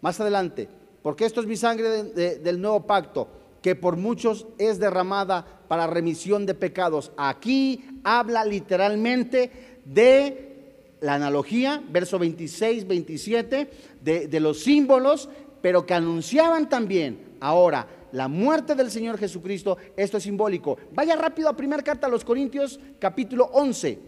más 0.00 0.20
adelante, 0.20 0.68
porque 1.02 1.24
esto 1.24 1.40
es 1.40 1.46
mi 1.46 1.56
sangre 1.56 2.04
del 2.04 2.60
nuevo 2.60 2.86
pacto, 2.86 3.26
que 3.60 3.74
por 3.74 3.96
muchos 3.96 4.46
es 4.58 4.78
derramada 4.78 5.44
para 5.66 5.88
remisión 5.88 6.46
de 6.46 6.54
pecados. 6.54 7.10
Aquí 7.16 7.84
habla 8.04 8.44
literalmente 8.44 9.80
de 9.84 10.52
la 11.00 11.14
analogía, 11.14 11.82
verso 11.90 12.18
26, 12.18 12.86
27, 12.86 13.70
de, 14.00 14.40
los 14.40 14.60
símbolos, 14.60 15.28
pero 15.60 15.84
que 15.84 15.94
anunciaban 15.94 16.68
también 16.68 17.36
ahora 17.40 17.88
la 18.12 18.28
muerte 18.28 18.74
del 18.74 18.90
Señor 18.90 19.18
Jesucristo. 19.18 19.76
Esto 19.96 20.18
es 20.18 20.22
simbólico. 20.22 20.78
Vaya 20.92 21.16
rápido 21.16 21.48
a 21.48 21.56
primera 21.56 21.82
carta 21.82 22.06
a 22.06 22.10
los 22.10 22.24
Corintios, 22.24 22.78
capítulo 22.98 23.46
11. 23.52 23.98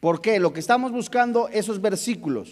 Porque 0.00 0.40
lo 0.40 0.52
que 0.52 0.60
estamos 0.60 0.92
buscando, 0.92 1.48
esos 1.48 1.80
versículos. 1.80 2.50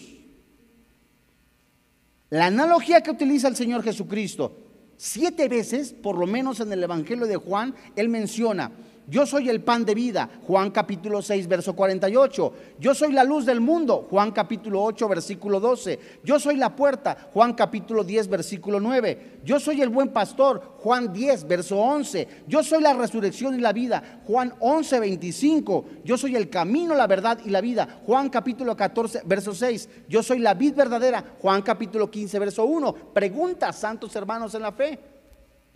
La 2.29 2.45
analogía 2.45 3.01
que 3.01 3.11
utiliza 3.11 3.49
el 3.49 3.55
Señor 3.55 3.83
Jesucristo 3.83 4.55
Siete 5.03 5.47
veces, 5.47 5.93
por 5.93 6.15
lo 6.15 6.27
menos 6.27 6.59
en 6.59 6.71
el 6.71 6.83
Evangelio 6.83 7.25
de 7.25 7.35
Juan, 7.35 7.73
él 7.95 8.07
menciona, 8.07 8.71
yo 9.07 9.25
soy 9.25 9.49
el 9.49 9.61
pan 9.61 9.83
de 9.83 9.95
vida, 9.95 10.29
Juan 10.47 10.71
capítulo 10.71 11.21
6, 11.21 11.47
verso 11.47 11.75
48. 11.75 12.53
Yo 12.79 12.93
soy 12.93 13.11
la 13.11 13.23
luz 13.23 13.45
del 13.45 13.59
mundo, 13.59 14.07
Juan 14.09 14.31
capítulo 14.31 14.81
8, 14.83 15.09
versículo 15.09 15.59
12. 15.59 15.99
Yo 16.23 16.39
soy 16.39 16.55
la 16.55 16.75
puerta, 16.75 17.29
Juan 17.33 17.53
capítulo 17.53 18.03
10, 18.03 18.29
versículo 18.29 18.79
9. 18.79 19.39
Yo 19.43 19.59
soy 19.59 19.81
el 19.81 19.89
buen 19.89 20.09
pastor, 20.09 20.77
Juan 20.77 21.11
10, 21.11 21.47
verso 21.47 21.77
11. 21.77 22.27
Yo 22.47 22.63
soy 22.63 22.81
la 22.81 22.93
resurrección 22.93 23.57
y 23.57 23.61
la 23.61 23.73
vida, 23.73 24.21
Juan 24.27 24.53
11, 24.59 24.99
25. 24.99 25.85
Yo 26.05 26.17
soy 26.17 26.35
el 26.35 26.49
camino, 26.49 26.95
la 26.95 27.07
verdad 27.07 27.39
y 27.43 27.49
la 27.49 27.59
vida, 27.59 28.01
Juan 28.05 28.29
capítulo 28.29 28.77
14, 28.77 29.23
verso 29.25 29.53
6. 29.53 29.89
Yo 30.07 30.23
soy 30.23 30.39
la 30.39 30.53
vid 30.53 30.75
verdadera, 30.75 31.23
Juan 31.41 31.63
capítulo 31.63 32.09
15, 32.09 32.39
verso 32.39 32.65
1. 32.65 32.93
Pregunta, 33.13 33.73
santos 33.73 34.15
hermanos 34.15 34.53
en 34.55 34.61
la 34.61 34.71
fe. 34.71 34.99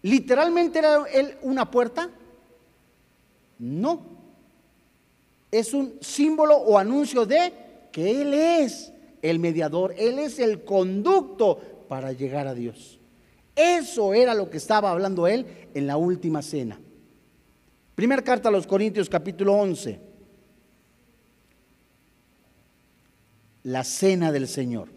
¿Literalmente 0.03 0.79
era 0.79 1.05
él 1.11 1.35
una 1.41 1.69
puerta? 1.69 2.09
No. 3.59 4.01
Es 5.51 5.73
un 5.73 5.97
símbolo 6.01 6.57
o 6.57 6.77
anuncio 6.77 7.25
de 7.25 7.53
que 7.91 8.21
Él 8.21 8.33
es 8.33 8.91
el 9.21 9.39
mediador, 9.39 9.93
Él 9.97 10.19
es 10.19 10.39
el 10.39 10.63
conducto 10.63 11.85
para 11.87 12.11
llegar 12.11 12.47
a 12.47 12.53
Dios. 12.53 12.99
Eso 13.55 14.13
era 14.13 14.33
lo 14.33 14.49
que 14.49 14.57
estaba 14.57 14.91
hablando 14.91 15.27
Él 15.27 15.45
en 15.73 15.87
la 15.87 15.97
última 15.97 16.41
cena. 16.41 16.79
Primera 17.95 18.21
carta 18.21 18.49
a 18.49 18.51
los 18.51 18.67
Corintios 18.67 19.09
capítulo 19.09 19.53
11. 19.53 19.99
La 23.63 23.83
cena 23.83 24.31
del 24.31 24.47
Señor. 24.47 24.89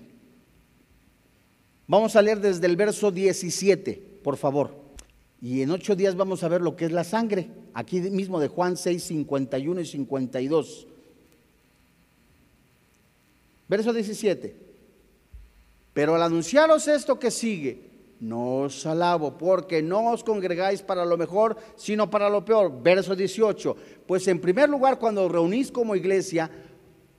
Vamos 1.87 2.17
a 2.17 2.23
leer 2.23 2.41
desde 2.41 2.67
el 2.67 2.77
verso 2.77 3.11
17, 3.11 4.21
por 4.23 4.37
favor. 4.37 4.75
Y 5.41 5.63
en 5.63 5.71
ocho 5.71 5.95
días 5.95 6.17
vamos 6.17 6.43
a 6.43 6.49
ver 6.49 6.61
lo 6.61 6.77
que 6.77 6.85
es 6.85 6.93
la 6.93 7.05
sangre, 7.05 7.49
aquí 7.79 8.01
mismo 8.01 8.41
de 8.41 8.49
Juan 8.49 8.77
6, 8.77 9.01
51 9.05 9.81
y 9.81 9.87
52. 9.87 10.87
Verso 13.69 13.93
17. 13.93 14.57
Pero 15.95 16.17
al 16.17 16.23
anunciaros 16.23 16.89
esto 16.89 17.21
que 17.21 17.31
sigue, 17.31 17.79
no 18.19 18.63
os 18.63 18.85
alabo, 18.85 19.39
porque 19.39 19.81
no 19.81 20.11
os 20.11 20.25
congregáis 20.25 20.83
para 20.83 21.07
lo 21.07 21.17
mejor, 21.17 21.57
sino 21.77 22.11
para 22.11 22.29
lo 22.29 22.45
peor. 22.45 22.83
Verso 22.83 23.15
18. 23.15 23.77
Pues 24.09 24.27
en 24.27 24.41
primer 24.41 24.69
lugar, 24.69 24.99
cuando 24.99 25.27
os 25.27 25.31
reunís 25.31 25.71
como 25.71 25.95
iglesia, 25.95 26.51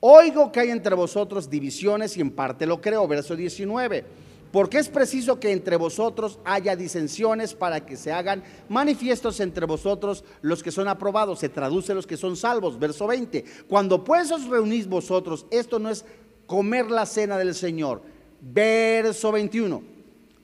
oigo 0.02 0.52
que 0.52 0.60
hay 0.60 0.72
entre 0.72 0.94
vosotros 0.94 1.50
divisiones 1.50 2.18
y 2.18 2.22
en 2.22 2.32
parte 2.32 2.66
lo 2.66 2.82
creo. 2.82 3.08
Verso 3.08 3.34
19 3.34 4.04
porque 4.52 4.80
es 4.80 4.90
preciso 4.90 5.40
que 5.40 5.52
entre 5.52 5.76
vosotros 5.76 6.40
haya 6.44 6.76
disensiones 6.76 7.54
para 7.54 7.86
que 7.86 7.96
se 7.96 8.12
hagan 8.12 8.44
manifiestos 8.68 9.40
entre 9.40 9.66
vosotros 9.66 10.24
los 10.42 10.64
que 10.64 10.72
son 10.72 10.88
aprobados. 10.88 11.40
Se 11.40 11.50
traduce 11.50 11.94
los 11.94 12.08
que 12.08 12.18
son 12.18 12.36
salvos. 12.36 12.80
Verso 12.80 13.06
20. 13.06 13.46
Cuando 13.68 14.04
pues 14.04 14.32
os 14.32 14.48
reunís 14.48 14.88
vosotros, 14.88 15.46
esto 15.52 15.78
no 15.78 15.90
es 15.90 16.04
comer 16.48 16.90
la 16.90 17.06
cena 17.06 17.38
del 17.38 17.54
Señor. 17.54 18.02
Verso 18.42 19.32
21. 19.32 19.84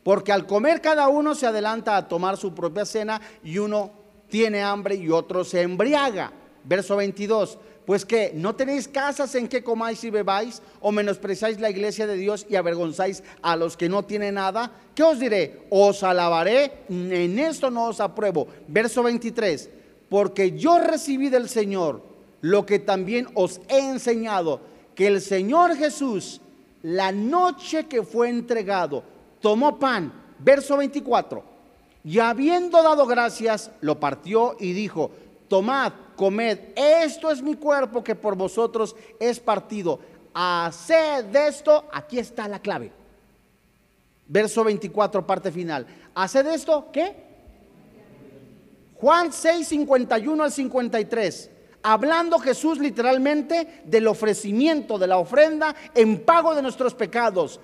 Porque 0.04 0.32
al 0.32 0.46
comer 0.46 0.82
cada 0.82 1.08
uno 1.08 1.34
se 1.34 1.48
adelanta 1.48 1.98
a 1.98 2.08
tomar 2.08 2.38
su 2.38 2.54
propia 2.54 2.86
cena 2.86 3.20
y 3.44 3.58
uno 3.58 3.92
tiene 4.30 4.62
hambre 4.62 4.96
y 4.96 5.10
otro 5.10 5.44
se 5.44 5.62
embriaga. 5.62 6.32
Verso 6.64 6.96
22 6.96 7.58
pues 7.86 8.06
que 8.06 8.32
no 8.34 8.56
tenéis 8.56 8.88
casas 8.88 9.36
en 9.36 9.48
que 9.48 9.64
comáis 9.64 10.04
y 10.04 10.10
bebáis, 10.10 10.62
o 10.82 10.92
menospreciáis 10.92 11.60
la 11.60 11.70
iglesia 11.70 12.08
de 12.08 12.16
Dios 12.16 12.46
y 12.50 12.56
avergonzáis 12.56 13.24
a 13.42 13.56
los 13.56 13.78
que 13.78 13.90
no 13.90 14.04
tienen 14.04 14.36
nada. 14.36 14.72
¿Qué 14.96 15.04
os 15.04 15.20
diré? 15.20 15.68
Os 15.70 16.02
alabaré, 16.04 16.86
en 16.90 17.38
esto 17.38 17.70
no 17.70 17.86
os 17.86 18.00
apruebo. 18.00 18.48
Verso 18.68 19.04
23, 19.04 19.70
porque 20.10 20.58
yo 20.58 20.80
recibí 20.80 21.30
del 21.30 21.48
Señor 21.48 22.02
lo 22.42 22.66
que 22.66 22.80
también 22.80 23.28
os 23.34 23.62
he 23.68 23.80
enseñado, 23.80 24.62
que 24.96 25.08
el 25.08 25.22
Señor 25.22 25.76
Jesús, 25.76 26.42
la 26.82 27.12
noche 27.12 27.86
que 27.86 28.04
fue 28.04 28.30
entregado, 28.30 29.04
tomó 29.42 29.78
pan. 29.78 30.24
Verso 30.38 30.76
24, 30.76 31.44
y 32.04 32.20
habiendo 32.20 32.84
dado 32.84 33.06
gracias, 33.06 33.72
lo 33.80 34.00
partió 34.00 34.58
y 34.60 34.74
dijo, 34.74 35.12
tomad, 35.48 35.94
comed, 36.16 36.60
esto 36.76 37.30
es 37.30 37.42
mi 37.42 37.56
cuerpo 37.56 38.04
que 38.04 38.16
por 38.16 38.36
vosotros 38.36 38.96
es 39.20 39.40
partido. 39.40 40.00
Haced 40.34 41.26
de 41.26 41.48
esto, 41.48 41.86
aquí 41.92 42.20
está 42.20 42.48
la 42.48 42.60
clave. 42.60 42.92
Verso 44.28 44.64
24, 44.64 45.26
parte 45.26 45.52
final. 45.52 45.86
Haced 46.16 46.48
esto, 46.48 46.90
¿qué? 46.92 47.16
Juan 48.96 49.32
6, 49.32 49.68
51 49.68 50.44
al 50.44 50.52
53. 50.52 51.52
hablando 51.84 52.40
Jesús 52.40 52.80
literalmente 52.80 53.84
del 53.86 54.08
ofrecimiento, 54.08 54.98
de 54.98 55.06
la 55.06 55.20
ofrenda 55.20 55.76
en 55.94 56.24
pago 56.26 56.56
de 56.56 56.64
nuestros 56.64 56.96
pecados. 56.96 57.60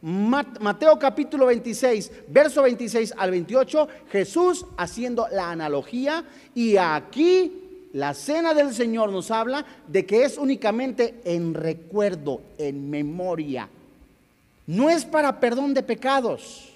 Mateo 0.00 0.98
capítulo 0.98 1.46
26, 1.46 2.12
verso 2.28 2.62
26 2.62 3.14
al 3.16 3.30
28, 3.30 3.88
Jesús 4.12 4.66
haciendo 4.76 5.26
la 5.32 5.50
analogía 5.50 6.24
y 6.54 6.76
aquí 6.76 7.63
la 7.94 8.12
cena 8.12 8.54
del 8.54 8.74
Señor 8.74 9.10
nos 9.10 9.30
habla 9.30 9.64
de 9.86 10.04
que 10.04 10.24
es 10.24 10.36
únicamente 10.36 11.20
en 11.24 11.54
recuerdo, 11.54 12.42
en 12.58 12.90
memoria. 12.90 13.68
No 14.66 14.90
es 14.90 15.04
para 15.04 15.38
perdón 15.38 15.74
de 15.74 15.82
pecados, 15.84 16.72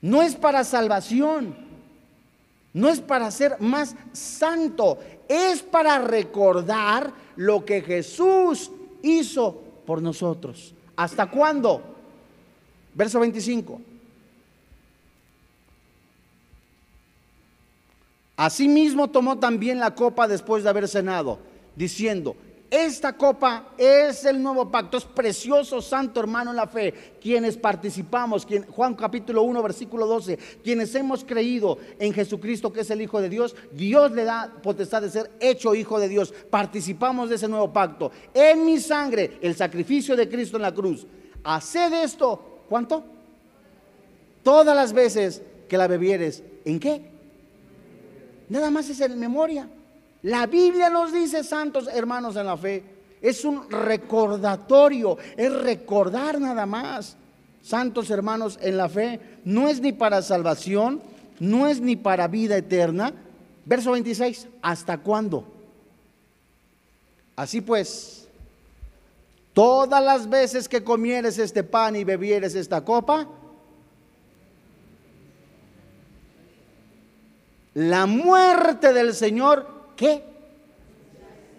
no 0.00 0.20
es 0.20 0.34
para 0.34 0.64
salvación, 0.64 1.54
no 2.72 2.88
es 2.88 3.00
para 3.00 3.30
ser 3.30 3.60
más 3.60 3.94
santo, 4.12 4.98
es 5.28 5.62
para 5.62 5.98
recordar 6.00 7.12
lo 7.36 7.64
que 7.64 7.80
Jesús 7.80 8.72
hizo 9.02 9.62
por 9.86 10.02
nosotros. 10.02 10.74
¿Hasta 10.96 11.30
cuándo? 11.30 11.80
Verso 12.92 13.20
25. 13.20 13.80
Asimismo 18.36 19.10
tomó 19.10 19.38
también 19.38 19.78
la 19.78 19.94
copa 19.94 20.26
después 20.26 20.64
de 20.64 20.70
haber 20.70 20.88
cenado, 20.88 21.38
diciendo, 21.76 22.36
esta 22.70 23.12
copa 23.12 23.74
es 23.76 24.24
el 24.24 24.42
nuevo 24.42 24.70
pacto, 24.70 24.96
es 24.96 25.04
precioso, 25.04 25.82
santo 25.82 26.20
hermano 26.20 26.50
en 26.52 26.56
la 26.56 26.66
fe. 26.66 26.94
Quienes 27.20 27.58
participamos, 27.58 28.46
quien, 28.46 28.64
Juan 28.64 28.94
capítulo 28.94 29.42
1, 29.42 29.62
versículo 29.62 30.06
12, 30.06 30.38
quienes 30.64 30.94
hemos 30.94 31.22
creído 31.22 31.76
en 31.98 32.14
Jesucristo 32.14 32.72
que 32.72 32.80
es 32.80 32.90
el 32.90 33.02
Hijo 33.02 33.20
de 33.20 33.28
Dios, 33.28 33.54
Dios 33.72 34.12
le 34.12 34.24
da 34.24 34.50
potestad 34.62 35.02
de 35.02 35.10
ser 35.10 35.30
hecho 35.38 35.74
Hijo 35.74 36.00
de 36.00 36.08
Dios. 36.08 36.32
Participamos 36.48 37.28
de 37.28 37.34
ese 37.34 37.46
nuevo 37.46 37.70
pacto. 37.70 38.10
En 38.32 38.64
mi 38.64 38.80
sangre, 38.80 39.38
el 39.42 39.54
sacrificio 39.54 40.16
de 40.16 40.30
Cristo 40.30 40.56
en 40.56 40.62
la 40.62 40.72
cruz. 40.72 41.06
Haced 41.44 41.92
esto 41.92 42.52
¿Cuánto? 42.72 43.04
Todas 44.42 44.74
las 44.74 44.94
veces 44.94 45.42
que 45.68 45.76
la 45.76 45.88
bebieres. 45.88 46.42
¿En 46.64 46.80
qué? 46.80 47.11
Nada 48.52 48.70
más 48.70 48.90
es 48.90 49.00
en 49.00 49.18
memoria. 49.18 49.66
La 50.20 50.46
Biblia 50.46 50.90
nos 50.90 51.10
dice, 51.10 51.42
santos 51.42 51.88
hermanos 51.90 52.36
en 52.36 52.44
la 52.44 52.58
fe, 52.58 52.84
es 53.22 53.46
un 53.46 53.70
recordatorio, 53.70 55.16
es 55.38 55.50
recordar 55.62 56.38
nada 56.38 56.66
más. 56.66 57.16
Santos 57.62 58.10
hermanos 58.10 58.58
en 58.60 58.76
la 58.76 58.90
fe, 58.90 59.18
no 59.46 59.68
es 59.68 59.80
ni 59.80 59.92
para 59.92 60.20
salvación, 60.20 61.00
no 61.40 61.66
es 61.66 61.80
ni 61.80 61.96
para 61.96 62.28
vida 62.28 62.58
eterna. 62.58 63.14
Verso 63.64 63.92
26, 63.92 64.48
¿hasta 64.60 64.98
cuándo? 64.98 65.46
Así 67.34 67.62
pues, 67.62 68.28
Todas 69.54 70.04
las 70.04 70.28
veces 70.28 70.68
que 70.68 70.84
comieres 70.84 71.38
este 71.38 71.64
pan 71.64 71.96
y 71.96 72.04
bebieres 72.04 72.54
esta 72.54 72.84
copa, 72.84 73.26
la 77.74 78.06
muerte 78.06 78.92
del 78.92 79.14
Señor, 79.14 79.66
¿qué? 79.96 80.24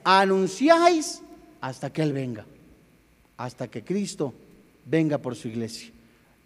Anunciáis 0.04 1.22
hasta 1.62 1.92
que 1.92 2.02
Él 2.02 2.14
venga, 2.14 2.46
hasta 3.38 3.68
que 3.68 3.84
Cristo 3.84 4.34
venga 4.86 5.18
por 5.18 5.36
su 5.36 5.48
iglesia. 5.48 5.92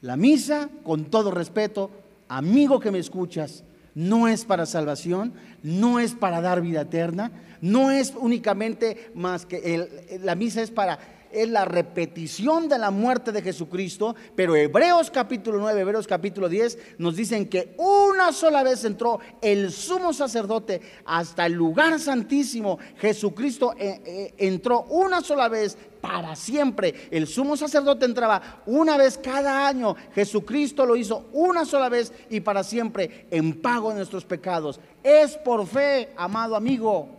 La 0.01 0.15
misa, 0.15 0.70
con 0.84 1.05
todo 1.05 1.32
respeto, 1.32 1.89
amigo 2.28 2.80
que 2.80 2.91
me 2.91 2.99
escuchas, 2.99 3.63
no 3.95 4.28
es 4.28 4.45
para 4.45 4.68
salvación, 4.68 5.34
no 5.63 5.99
es 5.99 6.13
para 6.13 6.39
dar 6.39 6.61
vida 6.61 6.82
eterna, 6.82 7.32
no 7.61 7.89
es 7.89 8.13
únicamente 8.15 9.09
más 9.15 9.47
que 9.47 10.20
la 10.22 10.36
misa 10.36 10.61
es 10.61 10.70
para 10.70 10.99
es 11.32 11.49
la 11.49 11.65
repetición 11.65 12.69
de 12.69 12.78
la 12.78 12.91
muerte 12.91 13.32
de 13.32 13.41
Jesucristo, 13.41 14.15
pero 14.36 14.55
Hebreos 14.55 15.11
capítulo 15.11 15.59
9, 15.59 15.82
Hebreos 15.82 16.07
capítulo 16.07 16.49
10 16.49 16.78
nos 16.97 17.15
dicen 17.15 17.47
que 17.47 17.75
una 17.78 18.32
sola 18.32 18.63
vez 18.63 18.84
entró 18.86 19.19
el 19.41 19.71
sumo 19.71 20.13
sacerdote 20.13 20.82
hasta 21.05 21.45
el 21.45 21.53
lugar 21.53 21.99
santísimo. 21.99 22.80
Jesucristo 22.97 23.73
eh, 23.78 24.01
eh, 24.05 24.34
entró 24.38 24.84
una 24.89 25.21
sola 25.21 25.49
vez 25.49 25.78
para 26.01 26.36
siempre. 26.36 27.09
El 27.11 27.28
sumo 27.28 27.57
sacerdote 27.57 28.05
entraba 28.05 28.61
una 28.65 28.97
vez 28.97 29.17
cada 29.17 29.67
año. 29.67 29.95
Jesucristo 30.13 30.86
lo 30.86 30.95
hizo 30.95 31.28
una 31.34 31.65
sola 31.65 31.89
vez 31.89 32.13
y 32.30 32.39
para 32.39 32.63
siempre 32.63 33.28
en 33.32 33.61
pago 33.61 33.89
de 33.89 33.95
nuestros 33.97 34.25
pecados. 34.25 34.80
Es 35.03 35.38
por 35.38 35.65
fe, 35.67 36.09
amado 36.15 36.55
amigo. 36.55 37.09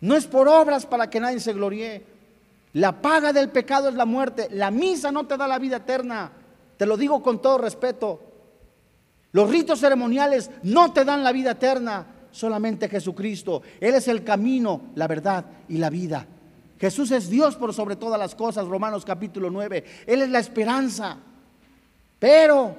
No 0.00 0.16
es 0.16 0.26
por 0.26 0.48
obras 0.48 0.84
para 0.84 1.08
que 1.08 1.20
nadie 1.20 1.40
se 1.40 1.52
gloríe. 1.52 2.11
La 2.74 3.02
paga 3.02 3.32
del 3.32 3.50
pecado 3.50 3.88
es 3.88 3.94
la 3.94 4.06
muerte. 4.06 4.48
La 4.50 4.70
misa 4.70 5.12
no 5.12 5.26
te 5.26 5.36
da 5.36 5.46
la 5.46 5.58
vida 5.58 5.78
eterna. 5.78 6.32
Te 6.76 6.86
lo 6.86 6.96
digo 6.96 7.22
con 7.22 7.42
todo 7.42 7.58
respeto. 7.58 8.20
Los 9.32 9.50
ritos 9.50 9.80
ceremoniales 9.80 10.50
no 10.62 10.92
te 10.92 11.04
dan 11.04 11.22
la 11.22 11.32
vida 11.32 11.52
eterna. 11.52 12.06
Solamente 12.30 12.88
Jesucristo. 12.88 13.62
Él 13.80 13.94
es 13.94 14.08
el 14.08 14.24
camino, 14.24 14.90
la 14.94 15.06
verdad 15.06 15.44
y 15.68 15.78
la 15.78 15.90
vida. 15.90 16.26
Jesús 16.78 17.10
es 17.10 17.28
Dios 17.28 17.56
por 17.56 17.74
sobre 17.74 17.96
todas 17.96 18.18
las 18.18 18.34
cosas. 18.34 18.66
Romanos 18.66 19.04
capítulo 19.04 19.50
9. 19.50 19.84
Él 20.06 20.22
es 20.22 20.30
la 20.30 20.38
esperanza. 20.38 21.18
Pero 22.18 22.74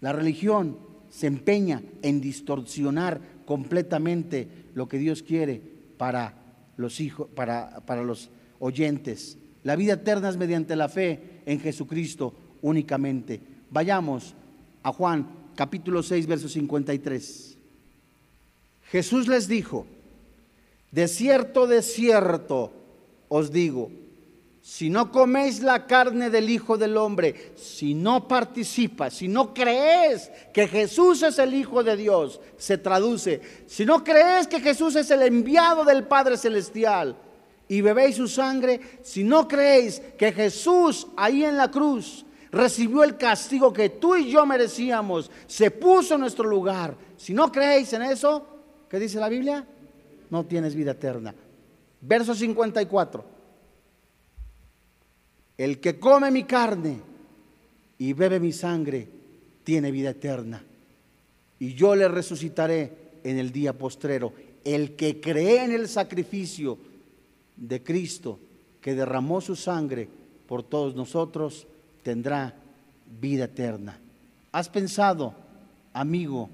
la 0.00 0.12
religión 0.12 0.78
se 1.10 1.26
empeña 1.26 1.82
en 2.02 2.20
distorsionar 2.20 3.20
completamente 3.46 4.66
lo 4.74 4.88
que 4.88 4.98
Dios 4.98 5.22
quiere 5.22 5.62
para 5.96 6.34
los 6.78 7.00
hijos, 7.00 7.28
para, 7.34 7.80
para 7.84 8.02
los 8.02 8.30
oyentes. 8.58 9.36
La 9.64 9.76
vida 9.76 9.94
eterna 9.94 10.30
es 10.30 10.38
mediante 10.38 10.74
la 10.76 10.88
fe 10.88 11.42
en 11.44 11.60
Jesucristo 11.60 12.32
únicamente. 12.62 13.40
Vayamos 13.70 14.34
a 14.82 14.92
Juan 14.92 15.28
capítulo 15.54 16.02
6, 16.02 16.26
verso 16.26 16.48
53. 16.48 17.58
Jesús 18.84 19.28
les 19.28 19.48
dijo, 19.48 19.86
de 20.90 21.08
cierto, 21.08 21.66
de 21.66 21.82
cierto 21.82 22.72
os 23.28 23.52
digo, 23.52 23.90
si 24.68 24.90
no 24.90 25.10
coméis 25.10 25.62
la 25.62 25.86
carne 25.86 26.28
del 26.28 26.50
Hijo 26.50 26.76
del 26.76 26.98
Hombre, 26.98 27.52
si 27.56 27.94
no 27.94 28.28
participas, 28.28 29.14
si 29.14 29.26
no 29.26 29.54
crees 29.54 30.30
que 30.52 30.68
Jesús 30.68 31.22
es 31.22 31.38
el 31.38 31.54
Hijo 31.54 31.82
de 31.82 31.96
Dios, 31.96 32.38
se 32.58 32.76
traduce, 32.76 33.40
si 33.66 33.86
no 33.86 34.04
crees 34.04 34.46
que 34.46 34.60
Jesús 34.60 34.94
es 34.96 35.10
el 35.10 35.22
enviado 35.22 35.86
del 35.86 36.04
Padre 36.04 36.36
Celestial 36.36 37.16
y 37.66 37.80
bebéis 37.80 38.16
su 38.16 38.28
sangre, 38.28 38.78
si 39.00 39.24
no 39.24 39.48
creéis 39.48 40.02
que 40.18 40.32
Jesús 40.32 41.06
ahí 41.16 41.44
en 41.44 41.56
la 41.56 41.70
cruz 41.70 42.26
recibió 42.52 43.04
el 43.04 43.16
castigo 43.16 43.72
que 43.72 43.88
tú 43.88 44.16
y 44.16 44.30
yo 44.30 44.44
merecíamos, 44.44 45.30
se 45.46 45.70
puso 45.70 46.16
en 46.16 46.20
nuestro 46.20 46.46
lugar, 46.46 46.94
si 47.16 47.32
no 47.32 47.50
creéis 47.50 47.94
en 47.94 48.02
eso, 48.02 48.46
¿qué 48.90 48.98
dice 48.98 49.18
la 49.18 49.30
Biblia? 49.30 49.66
No 50.28 50.44
tienes 50.44 50.74
vida 50.74 50.90
eterna. 50.90 51.34
Verso 52.02 52.34
54. 52.34 53.37
El 55.58 55.80
que 55.80 55.98
come 55.98 56.30
mi 56.30 56.44
carne 56.44 57.00
y 57.98 58.12
bebe 58.12 58.38
mi 58.38 58.52
sangre 58.52 59.08
tiene 59.64 59.90
vida 59.90 60.10
eterna. 60.10 60.62
Y 61.58 61.74
yo 61.74 61.96
le 61.96 62.08
resucitaré 62.08 62.92
en 63.24 63.38
el 63.38 63.50
día 63.50 63.76
postrero. 63.76 64.32
El 64.64 64.94
que 64.94 65.20
cree 65.20 65.64
en 65.64 65.72
el 65.72 65.88
sacrificio 65.88 66.78
de 67.56 67.82
Cristo, 67.82 68.38
que 68.80 68.94
derramó 68.94 69.40
su 69.40 69.56
sangre 69.56 70.08
por 70.46 70.62
todos 70.62 70.94
nosotros, 70.94 71.66
tendrá 72.04 72.54
vida 73.20 73.44
eterna. 73.46 73.98
¿Has 74.52 74.68
pensado, 74.68 75.34
amigo, 75.92 76.48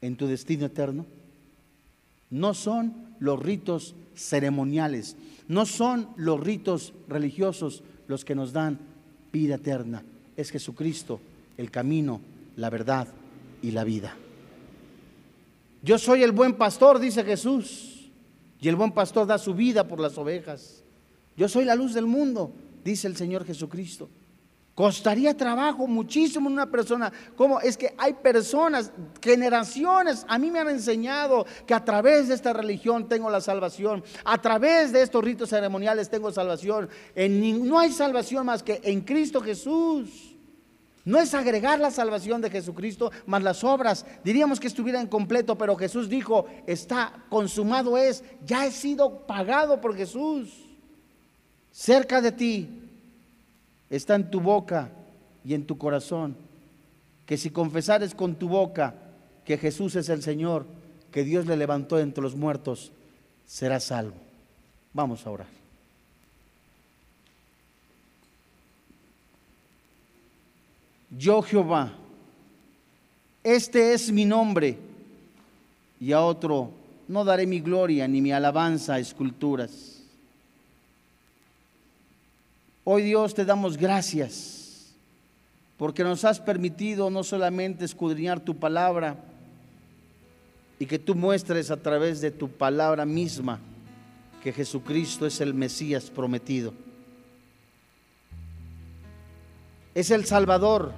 en 0.00 0.16
tu 0.16 0.26
destino 0.26 0.66
eterno? 0.66 1.06
No 2.30 2.54
son 2.54 3.14
los 3.20 3.40
ritos 3.40 3.94
ceremoniales, 4.16 5.16
no 5.50 5.66
son 5.66 6.10
los 6.14 6.38
ritos 6.38 6.94
religiosos 7.08 7.82
los 8.06 8.24
que 8.24 8.36
nos 8.36 8.52
dan 8.52 8.78
vida 9.32 9.56
eterna. 9.56 10.04
Es 10.36 10.52
Jesucristo 10.52 11.20
el 11.56 11.72
camino, 11.72 12.20
la 12.54 12.70
verdad 12.70 13.08
y 13.60 13.72
la 13.72 13.82
vida. 13.82 14.14
Yo 15.82 15.98
soy 15.98 16.22
el 16.22 16.30
buen 16.30 16.54
pastor, 16.54 17.00
dice 17.00 17.24
Jesús, 17.24 18.12
y 18.60 18.68
el 18.68 18.76
buen 18.76 18.92
pastor 18.92 19.26
da 19.26 19.38
su 19.38 19.52
vida 19.52 19.88
por 19.88 19.98
las 19.98 20.16
ovejas. 20.18 20.84
Yo 21.36 21.48
soy 21.48 21.64
la 21.64 21.74
luz 21.74 21.94
del 21.94 22.06
mundo, 22.06 22.52
dice 22.84 23.08
el 23.08 23.16
Señor 23.16 23.44
Jesucristo. 23.44 24.08
Costaría 24.80 25.36
trabajo 25.36 25.86
muchísimo 25.86 26.48
en 26.48 26.54
una 26.54 26.70
persona. 26.70 27.12
¿Cómo? 27.36 27.60
Es 27.60 27.76
que 27.76 27.94
hay 27.98 28.14
personas, 28.14 28.90
generaciones, 29.20 30.24
a 30.26 30.38
mí 30.38 30.50
me 30.50 30.58
han 30.58 30.70
enseñado 30.70 31.44
que 31.66 31.74
a 31.74 31.84
través 31.84 32.28
de 32.28 32.34
esta 32.34 32.54
religión 32.54 33.06
tengo 33.06 33.28
la 33.28 33.42
salvación. 33.42 34.02
A 34.24 34.40
través 34.40 34.90
de 34.90 35.02
estos 35.02 35.22
ritos 35.22 35.50
ceremoniales 35.50 36.08
tengo 36.08 36.32
salvación. 36.32 36.88
En, 37.14 37.68
no 37.68 37.78
hay 37.78 37.92
salvación 37.92 38.46
más 38.46 38.62
que 38.62 38.80
en 38.82 39.02
Cristo 39.02 39.42
Jesús. 39.42 40.34
No 41.04 41.18
es 41.18 41.34
agregar 41.34 41.78
la 41.78 41.90
salvación 41.90 42.40
de 42.40 42.48
Jesucristo 42.48 43.12
más 43.26 43.42
las 43.42 43.62
obras. 43.62 44.06
Diríamos 44.24 44.58
que 44.58 44.68
estuviera 44.68 44.98
en 44.98 45.08
completo, 45.08 45.58
pero 45.58 45.76
Jesús 45.76 46.08
dijo, 46.08 46.46
está 46.66 47.26
consumado 47.28 47.98
es, 47.98 48.24
ya 48.46 48.64
he 48.64 48.70
sido 48.70 49.26
pagado 49.26 49.78
por 49.78 49.94
Jesús. 49.94 50.48
Cerca 51.70 52.22
de 52.22 52.32
ti 52.32 52.89
está 53.90 54.14
en 54.14 54.30
tu 54.30 54.40
boca 54.40 54.90
y 55.44 55.54
en 55.54 55.66
tu 55.66 55.76
corazón. 55.76 56.36
Que 57.26 57.36
si 57.36 57.50
confesares 57.50 58.14
con 58.14 58.36
tu 58.36 58.48
boca 58.48 58.94
que 59.44 59.58
Jesús 59.58 59.96
es 59.96 60.08
el 60.08 60.22
Señor, 60.22 60.64
que 61.12 61.24
Dios 61.24 61.44
le 61.46 61.56
levantó 61.56 61.98
entre 61.98 62.22
los 62.22 62.34
muertos, 62.34 62.92
serás 63.46 63.84
salvo. 63.84 64.16
Vamos 64.94 65.26
a 65.26 65.30
orar. 65.30 65.60
yo 71.10 71.42
Jehová, 71.42 71.92
este 73.42 73.92
es 73.92 74.12
mi 74.12 74.24
nombre, 74.24 74.78
y 75.98 76.12
a 76.12 76.22
otro 76.22 76.70
no 77.08 77.24
daré 77.24 77.46
mi 77.46 77.60
gloria 77.60 78.06
ni 78.06 78.20
mi 78.20 78.32
alabanza 78.32 78.94
a 78.94 78.98
esculturas. 79.00 79.99
Hoy 82.84 83.02
Dios 83.02 83.34
te 83.34 83.44
damos 83.44 83.76
gracias 83.76 84.94
porque 85.76 86.04
nos 86.04 86.24
has 86.24 86.40
permitido 86.40 87.10
no 87.10 87.24
solamente 87.24 87.84
escudriñar 87.84 88.40
tu 88.40 88.56
palabra 88.56 89.16
y 90.78 90.86
que 90.86 90.98
tú 90.98 91.14
muestres 91.14 91.70
a 91.70 91.76
través 91.76 92.20
de 92.20 92.30
tu 92.30 92.48
palabra 92.48 93.04
misma 93.06 93.60
que 94.42 94.52
Jesucristo 94.52 95.26
es 95.26 95.40
el 95.40 95.54
Mesías 95.54 96.10
prometido 96.10 96.72
es 99.94 100.10
el 100.10 100.24
Salvador. 100.24 100.92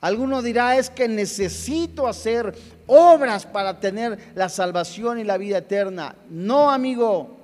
Alguno 0.00 0.42
dirá, 0.42 0.76
es 0.76 0.90
que 0.90 1.08
necesito 1.08 2.06
hacer 2.06 2.54
obras 2.86 3.46
para 3.46 3.80
tener 3.80 4.18
la 4.34 4.48
salvación 4.48 5.18
y 5.18 5.24
la 5.24 5.38
vida 5.38 5.58
eterna. 5.58 6.14
No, 6.30 6.70
amigo, 6.70 7.35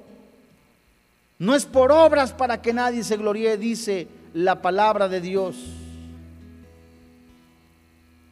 no 1.39 1.55
es 1.55 1.65
por 1.67 1.93
obras 1.93 2.33
para 2.33 2.63
que 2.63 2.73
nadie 2.73 3.03
se 3.05 3.17
gloríe, 3.17 3.57
dice 3.57 4.09
la 4.35 4.63
palabra 4.63 5.09
de 5.09 5.21
Dios. 5.21 5.57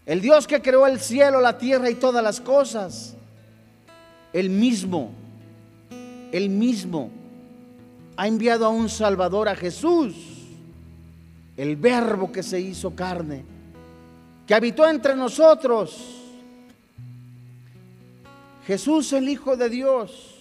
El 0.06 0.20
Dios 0.20 0.46
que 0.46 0.62
creó 0.62 0.86
el 0.86 1.00
cielo, 1.00 1.40
la 1.40 1.58
tierra 1.58 1.90
y 1.90 1.94
todas 1.94 2.22
las 2.22 2.40
cosas, 2.40 3.16
el 4.32 4.50
mismo, 4.50 5.12
el 6.32 6.48
mismo, 6.48 7.10
ha 8.16 8.26
enviado 8.26 8.66
a 8.66 8.70
un 8.70 8.88
Salvador, 8.88 9.48
a 9.48 9.56
Jesús 9.56 10.14
el 11.60 11.76
verbo 11.76 12.32
que 12.32 12.42
se 12.42 12.58
hizo 12.58 12.96
carne, 12.96 13.44
que 14.46 14.54
habitó 14.54 14.88
entre 14.88 15.14
nosotros. 15.14 16.16
Jesús 18.66 19.12
el 19.12 19.28
Hijo 19.28 19.58
de 19.58 19.68
Dios, 19.68 20.39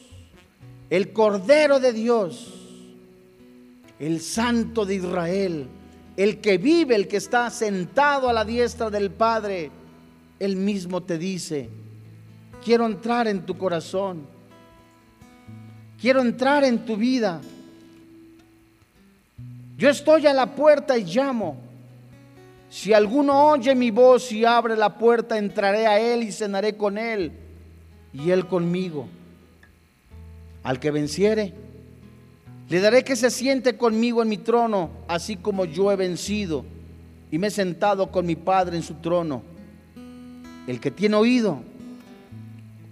el 0.89 1.13
Cordero 1.13 1.79
de 1.79 1.93
Dios, 1.93 2.53
el 3.99 4.21
Santo 4.21 4.85
de 4.85 4.95
Israel, 4.95 5.67
el 6.17 6.41
que 6.41 6.57
vive, 6.57 6.95
el 6.95 7.07
que 7.07 7.17
está 7.17 7.49
sentado 7.49 8.29
a 8.29 8.33
la 8.33 8.43
diestra 8.43 8.89
del 8.89 9.11
Padre, 9.11 9.71
él 10.39 10.55
mismo 10.55 11.01
te 11.03 11.17
dice, 11.17 11.69
quiero 12.63 12.85
entrar 12.85 13.27
en 13.27 13.45
tu 13.45 13.57
corazón, 13.57 14.25
quiero 15.99 16.21
entrar 16.21 16.63
en 16.63 16.85
tu 16.85 16.97
vida. 16.97 17.41
Yo 19.77 19.89
estoy 19.89 20.27
a 20.27 20.33
la 20.33 20.55
puerta 20.55 20.97
y 20.97 21.05
llamo. 21.05 21.57
Si 22.69 22.93
alguno 22.93 23.49
oye 23.49 23.73
mi 23.75 23.91
voz 23.91 24.31
y 24.31 24.45
abre 24.45 24.75
la 24.75 24.97
puerta, 24.97 25.37
entraré 25.37 25.87
a 25.87 25.99
él 25.99 26.23
y 26.23 26.31
cenaré 26.31 26.75
con 26.75 26.97
él 26.97 27.31
y 28.13 28.29
él 28.31 28.45
conmigo. 28.45 29.07
Al 30.63 30.79
que 30.79 30.91
venciere, 30.91 31.53
le 32.69 32.79
daré 32.79 33.03
que 33.03 33.15
se 33.15 33.31
siente 33.31 33.77
conmigo 33.77 34.21
en 34.21 34.29
mi 34.29 34.37
trono, 34.37 34.91
así 35.07 35.37
como 35.37 35.65
yo 35.65 35.91
he 35.91 35.95
vencido 35.95 36.65
y 37.31 37.37
me 37.37 37.47
he 37.47 37.51
sentado 37.51 38.11
con 38.11 38.25
mi 38.25 38.35
Padre 38.35 38.77
en 38.77 38.83
su 38.83 38.95
trono. 38.95 39.43
El 40.67 40.79
que 40.79 40.91
tiene 40.91 41.15
oído, 41.15 41.59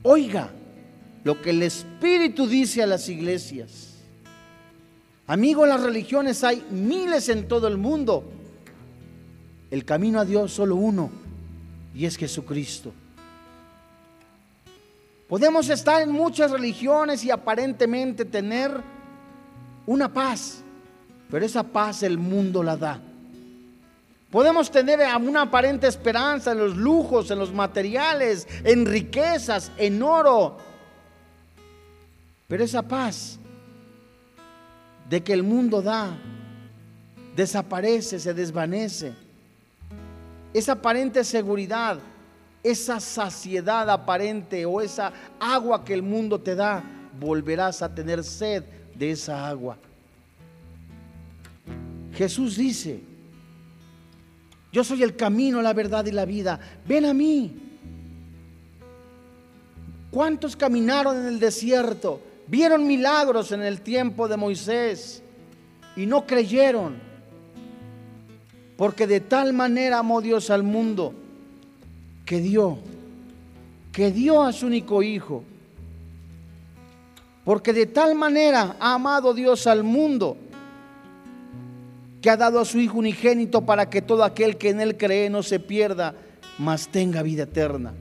oiga 0.03 0.51
lo 1.23 1.41
que 1.41 1.51
el 1.51 1.61
Espíritu 1.63 2.47
dice 2.47 2.81
a 2.81 2.87
las 2.87 3.09
iglesias. 3.09 3.95
Amigo, 5.27 5.65
las 5.65 5.83
religiones 5.83 6.43
hay 6.43 6.63
miles 6.71 7.29
en 7.29 7.47
todo 7.47 7.67
el 7.67 7.77
mundo. 7.77 8.23
El 9.69 9.83
camino 9.83 10.19
a 10.19 10.25
Dios 10.25 10.53
solo 10.53 10.75
uno, 10.75 11.11
y 11.93 12.05
es 12.05 12.15
Jesucristo. 12.15 12.93
Podemos 15.27 15.69
estar 15.69 16.01
en 16.01 16.11
muchas 16.11 16.51
religiones 16.51 17.23
y 17.23 17.31
aparentemente 17.31 18.23
tener 18.23 18.71
una 19.85 20.11
paz, 20.13 20.63
pero 21.29 21.45
esa 21.45 21.63
paz 21.63 22.03
el 22.03 22.17
mundo 22.17 22.63
la 22.63 22.77
da. 22.77 23.01
Podemos 24.31 24.69
tener 24.69 24.99
una 25.21 25.43
aparente 25.43 25.87
esperanza 25.87 26.51
en 26.51 26.59
los 26.59 26.75
lujos, 26.75 27.31
en 27.31 27.39
los 27.39 27.53
materiales, 27.53 28.47
en 28.63 28.85
riquezas, 28.85 29.71
en 29.77 30.01
oro, 30.01 30.57
pero 32.47 32.63
esa 32.63 32.81
paz 32.81 33.39
de 35.09 35.23
que 35.23 35.33
el 35.33 35.43
mundo 35.43 35.81
da, 35.81 36.17
desaparece, 37.35 38.19
se 38.19 38.33
desvanece. 38.33 39.13
Esa 40.53 40.73
aparente 40.73 41.23
seguridad, 41.23 41.99
esa 42.63 42.99
saciedad 42.99 43.89
aparente 43.89 44.65
o 44.65 44.81
esa 44.81 45.13
agua 45.39 45.83
que 45.83 45.93
el 45.93 46.03
mundo 46.03 46.39
te 46.39 46.55
da, 46.55 46.83
volverás 47.19 47.81
a 47.81 47.93
tener 47.93 48.23
sed 48.23 48.63
de 48.95 49.11
esa 49.11 49.47
agua. 49.47 49.77
Jesús 52.13 52.57
dice, 52.57 52.99
yo 54.71 54.83
soy 54.83 55.03
el 55.03 55.15
camino, 55.15 55.61
la 55.61 55.73
verdad 55.73 56.05
y 56.05 56.11
la 56.11 56.25
vida, 56.25 56.59
ven 56.87 57.05
a 57.05 57.13
mí. 57.13 57.55
¿Cuántos 60.11 60.55
caminaron 60.55 61.17
en 61.17 61.25
el 61.27 61.39
desierto? 61.39 62.21
Vieron 62.47 62.87
milagros 62.87 63.51
en 63.51 63.61
el 63.61 63.81
tiempo 63.81 64.27
de 64.27 64.37
Moisés 64.37 65.21
y 65.95 66.05
no 66.05 66.25
creyeron. 66.25 66.95
Porque 68.77 69.05
de 69.05 69.19
tal 69.19 69.53
manera 69.53 69.99
amó 69.99 70.21
Dios 70.21 70.49
al 70.49 70.63
mundo 70.63 71.13
que 72.27 72.41
dio, 72.41 72.77
que 73.93 74.11
dio 74.11 74.43
a 74.43 74.51
su 74.51 74.67
único 74.67 75.01
hijo. 75.01 75.43
Porque 77.45 77.71
de 77.71 77.85
tal 77.85 78.13
manera 78.15 78.75
ha 78.79 78.95
amado 78.95 79.33
Dios 79.33 79.65
al 79.65 79.83
mundo 79.83 80.35
que 82.21 82.29
ha 82.29 82.35
dado 82.35 82.59
a 82.59 82.65
su 82.65 82.79
Hijo 82.79 82.97
unigénito 82.97 83.61
para 83.61 83.89
que 83.89 84.01
todo 84.01 84.25
aquel 84.25 84.57
que 84.57 84.71
en 84.71 84.81
Él 84.81 84.97
cree 84.97 85.29
no 85.29 85.41
se 85.41 85.61
pierda, 85.61 86.13
mas 86.57 86.89
tenga 86.89 87.21
vida 87.21 87.43
eterna. 87.43 87.93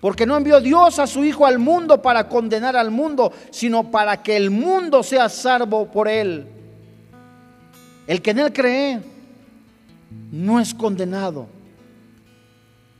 Porque 0.00 0.24
no 0.24 0.36
envió 0.36 0.60
Dios 0.60 0.98
a 0.98 1.06
su 1.06 1.22
Hijo 1.22 1.44
al 1.44 1.58
mundo 1.58 2.00
para 2.00 2.28
condenar 2.28 2.76
al 2.76 2.90
mundo, 2.90 3.32
sino 3.50 3.90
para 3.90 4.22
que 4.22 4.36
el 4.36 4.50
mundo 4.50 5.02
sea 5.02 5.28
salvo 5.28 5.90
por 5.90 6.08
él. 6.08 6.46
El 8.06 8.22
que 8.22 8.30
en 8.30 8.38
él 8.38 8.52
cree 8.52 9.00
no 10.32 10.60
es 10.60 10.72
condenado. 10.72 11.55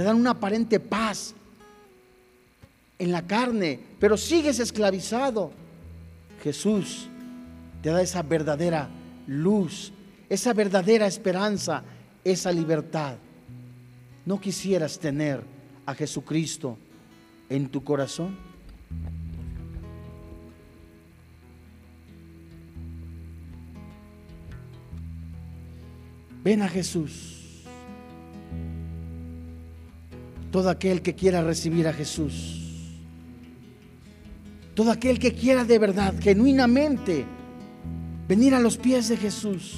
te 0.00 0.04
dan 0.04 0.16
una 0.16 0.30
aparente 0.30 0.80
paz 0.80 1.34
en 2.98 3.12
la 3.12 3.26
carne, 3.26 3.78
pero 3.98 4.16
sigues 4.16 4.58
esclavizado. 4.58 5.52
Jesús 6.42 7.06
te 7.82 7.90
da 7.90 8.00
esa 8.00 8.22
verdadera 8.22 8.88
luz, 9.26 9.92
esa 10.30 10.54
verdadera 10.54 11.06
esperanza, 11.06 11.82
esa 12.24 12.50
libertad. 12.50 13.16
¿No 14.24 14.40
quisieras 14.40 14.98
tener 14.98 15.42
a 15.84 15.94
Jesucristo 15.94 16.78
en 17.50 17.68
tu 17.68 17.84
corazón? 17.84 18.38
Ven 26.42 26.62
a 26.62 26.68
Jesús. 26.70 27.39
Todo 30.50 30.70
aquel 30.70 31.02
que 31.02 31.14
quiera 31.14 31.42
recibir 31.42 31.86
a 31.86 31.92
Jesús. 31.92 32.60
Todo 34.74 34.90
aquel 34.90 35.18
que 35.18 35.32
quiera 35.32 35.64
de 35.64 35.78
verdad, 35.78 36.14
genuinamente, 36.20 37.24
venir 38.26 38.54
a 38.54 38.60
los 38.60 38.76
pies 38.76 39.08
de 39.08 39.16
Jesús. 39.16 39.74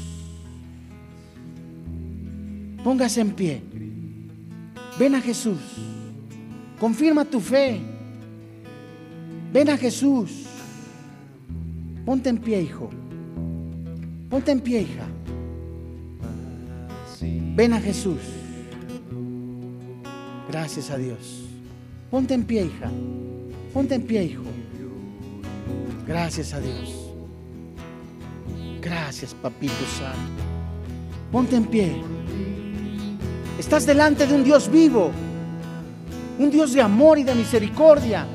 Póngase 2.85 3.21
en 3.21 3.31
pie. 3.31 3.63
Ven 4.99 5.15
a 5.15 5.21
Jesús. 5.21 5.61
Confirma 6.79 7.25
tu 7.25 7.41
fe. 7.41 7.81
Ven 9.53 9.71
a 9.71 9.77
Jesús. 9.77 10.47
Ponte 12.05 12.29
en 12.29 12.39
pie, 12.39 12.63
hijo. 12.63 12.91
Ponte 14.29 14.51
en 14.51 14.61
pie, 14.61 14.83
hija. 14.83 15.07
Ven 17.55 17.73
a 17.73 17.81
Jesús. 17.81 18.19
Gracias 20.53 20.91
a 20.91 20.99
Dios. 20.99 21.45
Ponte 22.11 22.35
en 22.35 22.45
pie, 22.45 22.67
hija. 22.67 22.91
Ponte 23.73 23.95
en 23.95 24.03
pie, 24.03 24.25
hijo. 24.25 24.43
Gracias 26.07 26.53
a 26.53 26.61
Dios. 26.61 27.11
Gracias, 28.83 29.33
papito 29.33 29.73
santo. 29.99 30.43
Ponte 31.33 31.57
en 31.57 31.65
pie. 31.65 32.03
Estás 33.59 33.87
delante 33.87 34.27
de 34.27 34.35
un 34.35 34.45
Dios 34.45 34.71
vivo. 34.71 35.11
Un 36.39 36.51
Dios 36.51 36.75
de 36.75 36.83
amor 36.83 37.19
y 37.19 37.25
de 37.25 37.35
misericordia. 37.35 38.27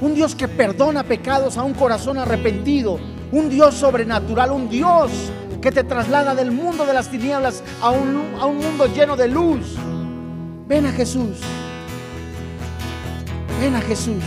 Un 0.00 0.14
Dios 0.14 0.36
que 0.36 0.46
perdona 0.46 1.02
pecados 1.02 1.56
a 1.56 1.64
un 1.64 1.74
corazón 1.74 2.18
arrepentido. 2.18 3.00
Un 3.32 3.50
Dios 3.50 3.74
sobrenatural. 3.74 4.52
Un 4.52 4.68
Dios 4.68 5.10
que 5.60 5.72
te 5.72 5.82
traslada 5.82 6.36
del 6.36 6.52
mundo 6.52 6.86
de 6.86 6.94
las 6.94 7.10
tinieblas 7.10 7.64
a 7.82 7.90
un, 7.90 8.36
a 8.38 8.46
un 8.46 8.58
mundo 8.58 8.86
lleno 8.86 9.16
de 9.16 9.26
luz. 9.26 9.76
Ven 10.70 10.86
a 10.86 10.92
Jesús. 10.92 11.38
Ven 13.60 13.74
a 13.74 13.80
Jesús. 13.80 14.22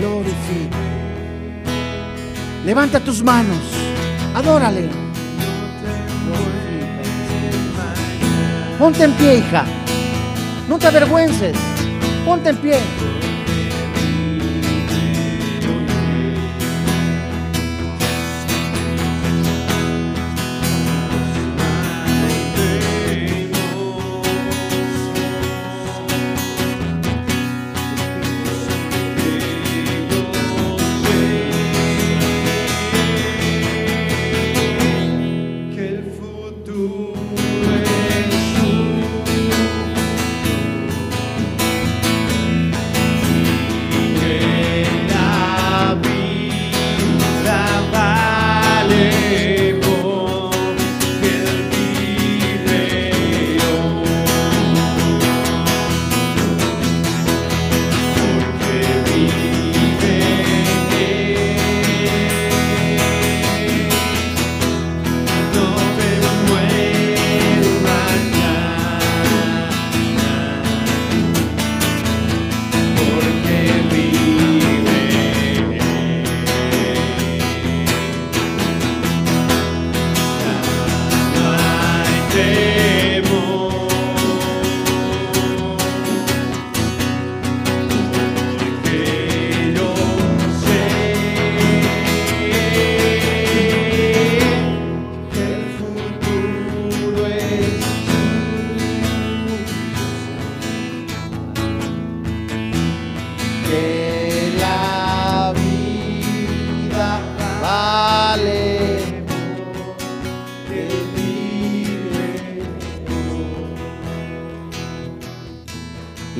Glorifica. 0.00 0.76
Levanta 2.64 2.98
tus 2.98 3.22
manos. 3.22 3.62
Adórale. 4.34 4.88
Ponte 8.76 9.04
en 9.04 9.12
pie, 9.12 9.36
hija. 9.36 9.64
No 10.68 10.80
te 10.80 10.88
avergüences. 10.88 11.56
Ponte 12.24 12.48
en 12.48 12.56
pie. 12.56 12.80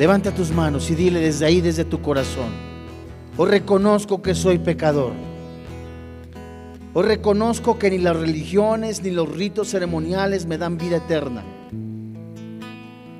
Levanta 0.09 0.33
tus 0.33 0.51
manos 0.51 0.89
y 0.89 0.95
dile 0.95 1.19
desde 1.19 1.45
ahí, 1.45 1.61
desde 1.61 1.85
tu 1.85 2.01
corazón. 2.01 2.49
Hoy 3.37 3.47
reconozco 3.47 4.23
que 4.23 4.33
soy 4.33 4.57
pecador. 4.57 5.11
Hoy 6.95 7.03
reconozco 7.03 7.77
que 7.77 7.91
ni 7.91 7.99
las 7.99 8.17
religiones 8.17 9.03
ni 9.03 9.11
los 9.11 9.29
ritos 9.29 9.69
ceremoniales 9.69 10.47
me 10.47 10.57
dan 10.57 10.79
vida 10.79 10.97
eterna. 10.97 11.43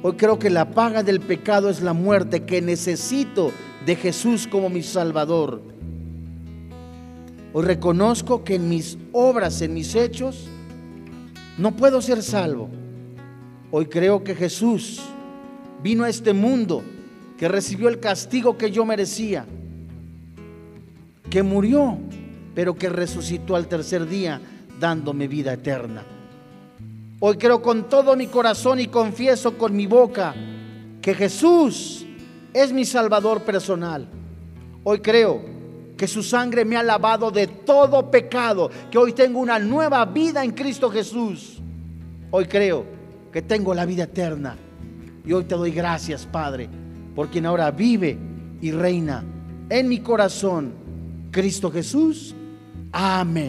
Hoy 0.02 0.14
creo 0.14 0.40
que 0.40 0.50
la 0.50 0.72
paga 0.72 1.04
del 1.04 1.20
pecado 1.20 1.70
es 1.70 1.84
la 1.84 1.94
muerte, 1.94 2.46
que 2.46 2.60
necesito 2.60 3.52
de 3.86 3.96
Jesús 3.96 4.48
como 4.48 4.72
mi 4.72 4.82
Salvador. 4.82 5.62
Hoy 7.54 7.66
reconozco 7.66 8.44
que 8.44 8.56
en 8.56 8.68
mis 8.68 8.98
obras, 9.12 9.62
en 9.62 9.76
mis 9.76 9.94
hechos, 9.94 10.48
no 11.56 11.76
puedo 11.76 12.02
ser 12.02 12.24
salvo. 12.24 12.68
Hoy 13.70 13.86
creo 13.86 14.24
que 14.24 14.34
Jesús 14.34 15.04
vino 15.82 16.04
a 16.04 16.10
este 16.10 16.34
mundo, 16.34 16.84
que 17.38 17.48
recibió 17.48 17.88
el 17.88 18.00
castigo 18.00 18.58
que 18.58 18.72
yo 18.72 18.86
merecía, 18.86 19.46
que 21.30 21.44
murió, 21.44 21.98
pero 22.54 22.76
que 22.76 22.90
resucitó 22.90 23.56
al 23.56 23.68
tercer 23.68 24.08
día 24.08 24.42
dándome 24.80 25.28
vida 25.28 25.54
eterna. 25.54 26.04
Hoy 27.22 27.38
creo 27.38 27.62
con 27.62 27.90
todo 27.90 28.16
mi 28.16 28.28
corazón 28.28 28.80
y 28.80 28.88
confieso 28.88 29.58
con 29.58 29.76
mi 29.76 29.86
boca 29.88 30.34
que 31.02 31.14
Jesús 31.14 32.06
es 32.54 32.74
mi 32.74 32.86
Salvador 32.86 33.44
personal. 33.44 34.08
Hoy 34.84 35.00
creo 35.00 35.42
que 35.98 36.08
su 36.08 36.24
sangre 36.24 36.64
me 36.64 36.78
ha 36.78 36.84
lavado 36.84 37.30
de 37.30 37.48
todo 37.48 38.10
pecado, 38.10 38.70
que 38.90 38.98
hoy 38.98 39.12
tengo 39.14 39.40
una 39.40 39.60
nueva 39.60 40.06
vida 40.06 40.44
en 40.44 40.52
Cristo 40.52 40.90
Jesús. 40.90 41.60
Hoy 42.32 42.46
creo 42.46 42.86
que 43.32 43.42
tengo 43.42 43.74
la 43.74 43.86
vida 43.86 44.04
eterna. 44.04 44.58
Y 45.26 45.34
hoy 45.34 45.44
te 45.44 45.56
doy 45.56 45.72
gracias, 45.72 46.26
Padre, 46.26 46.70
por 47.16 47.30
quien 47.30 47.46
ahora 47.46 47.72
vive 47.72 48.18
y 48.62 48.72
reina 48.72 49.24
en 49.70 49.88
mi 49.88 50.00
corazón, 50.00 50.74
Cristo 51.32 51.72
Jesús. 51.72 52.36
Amén. 52.92 53.48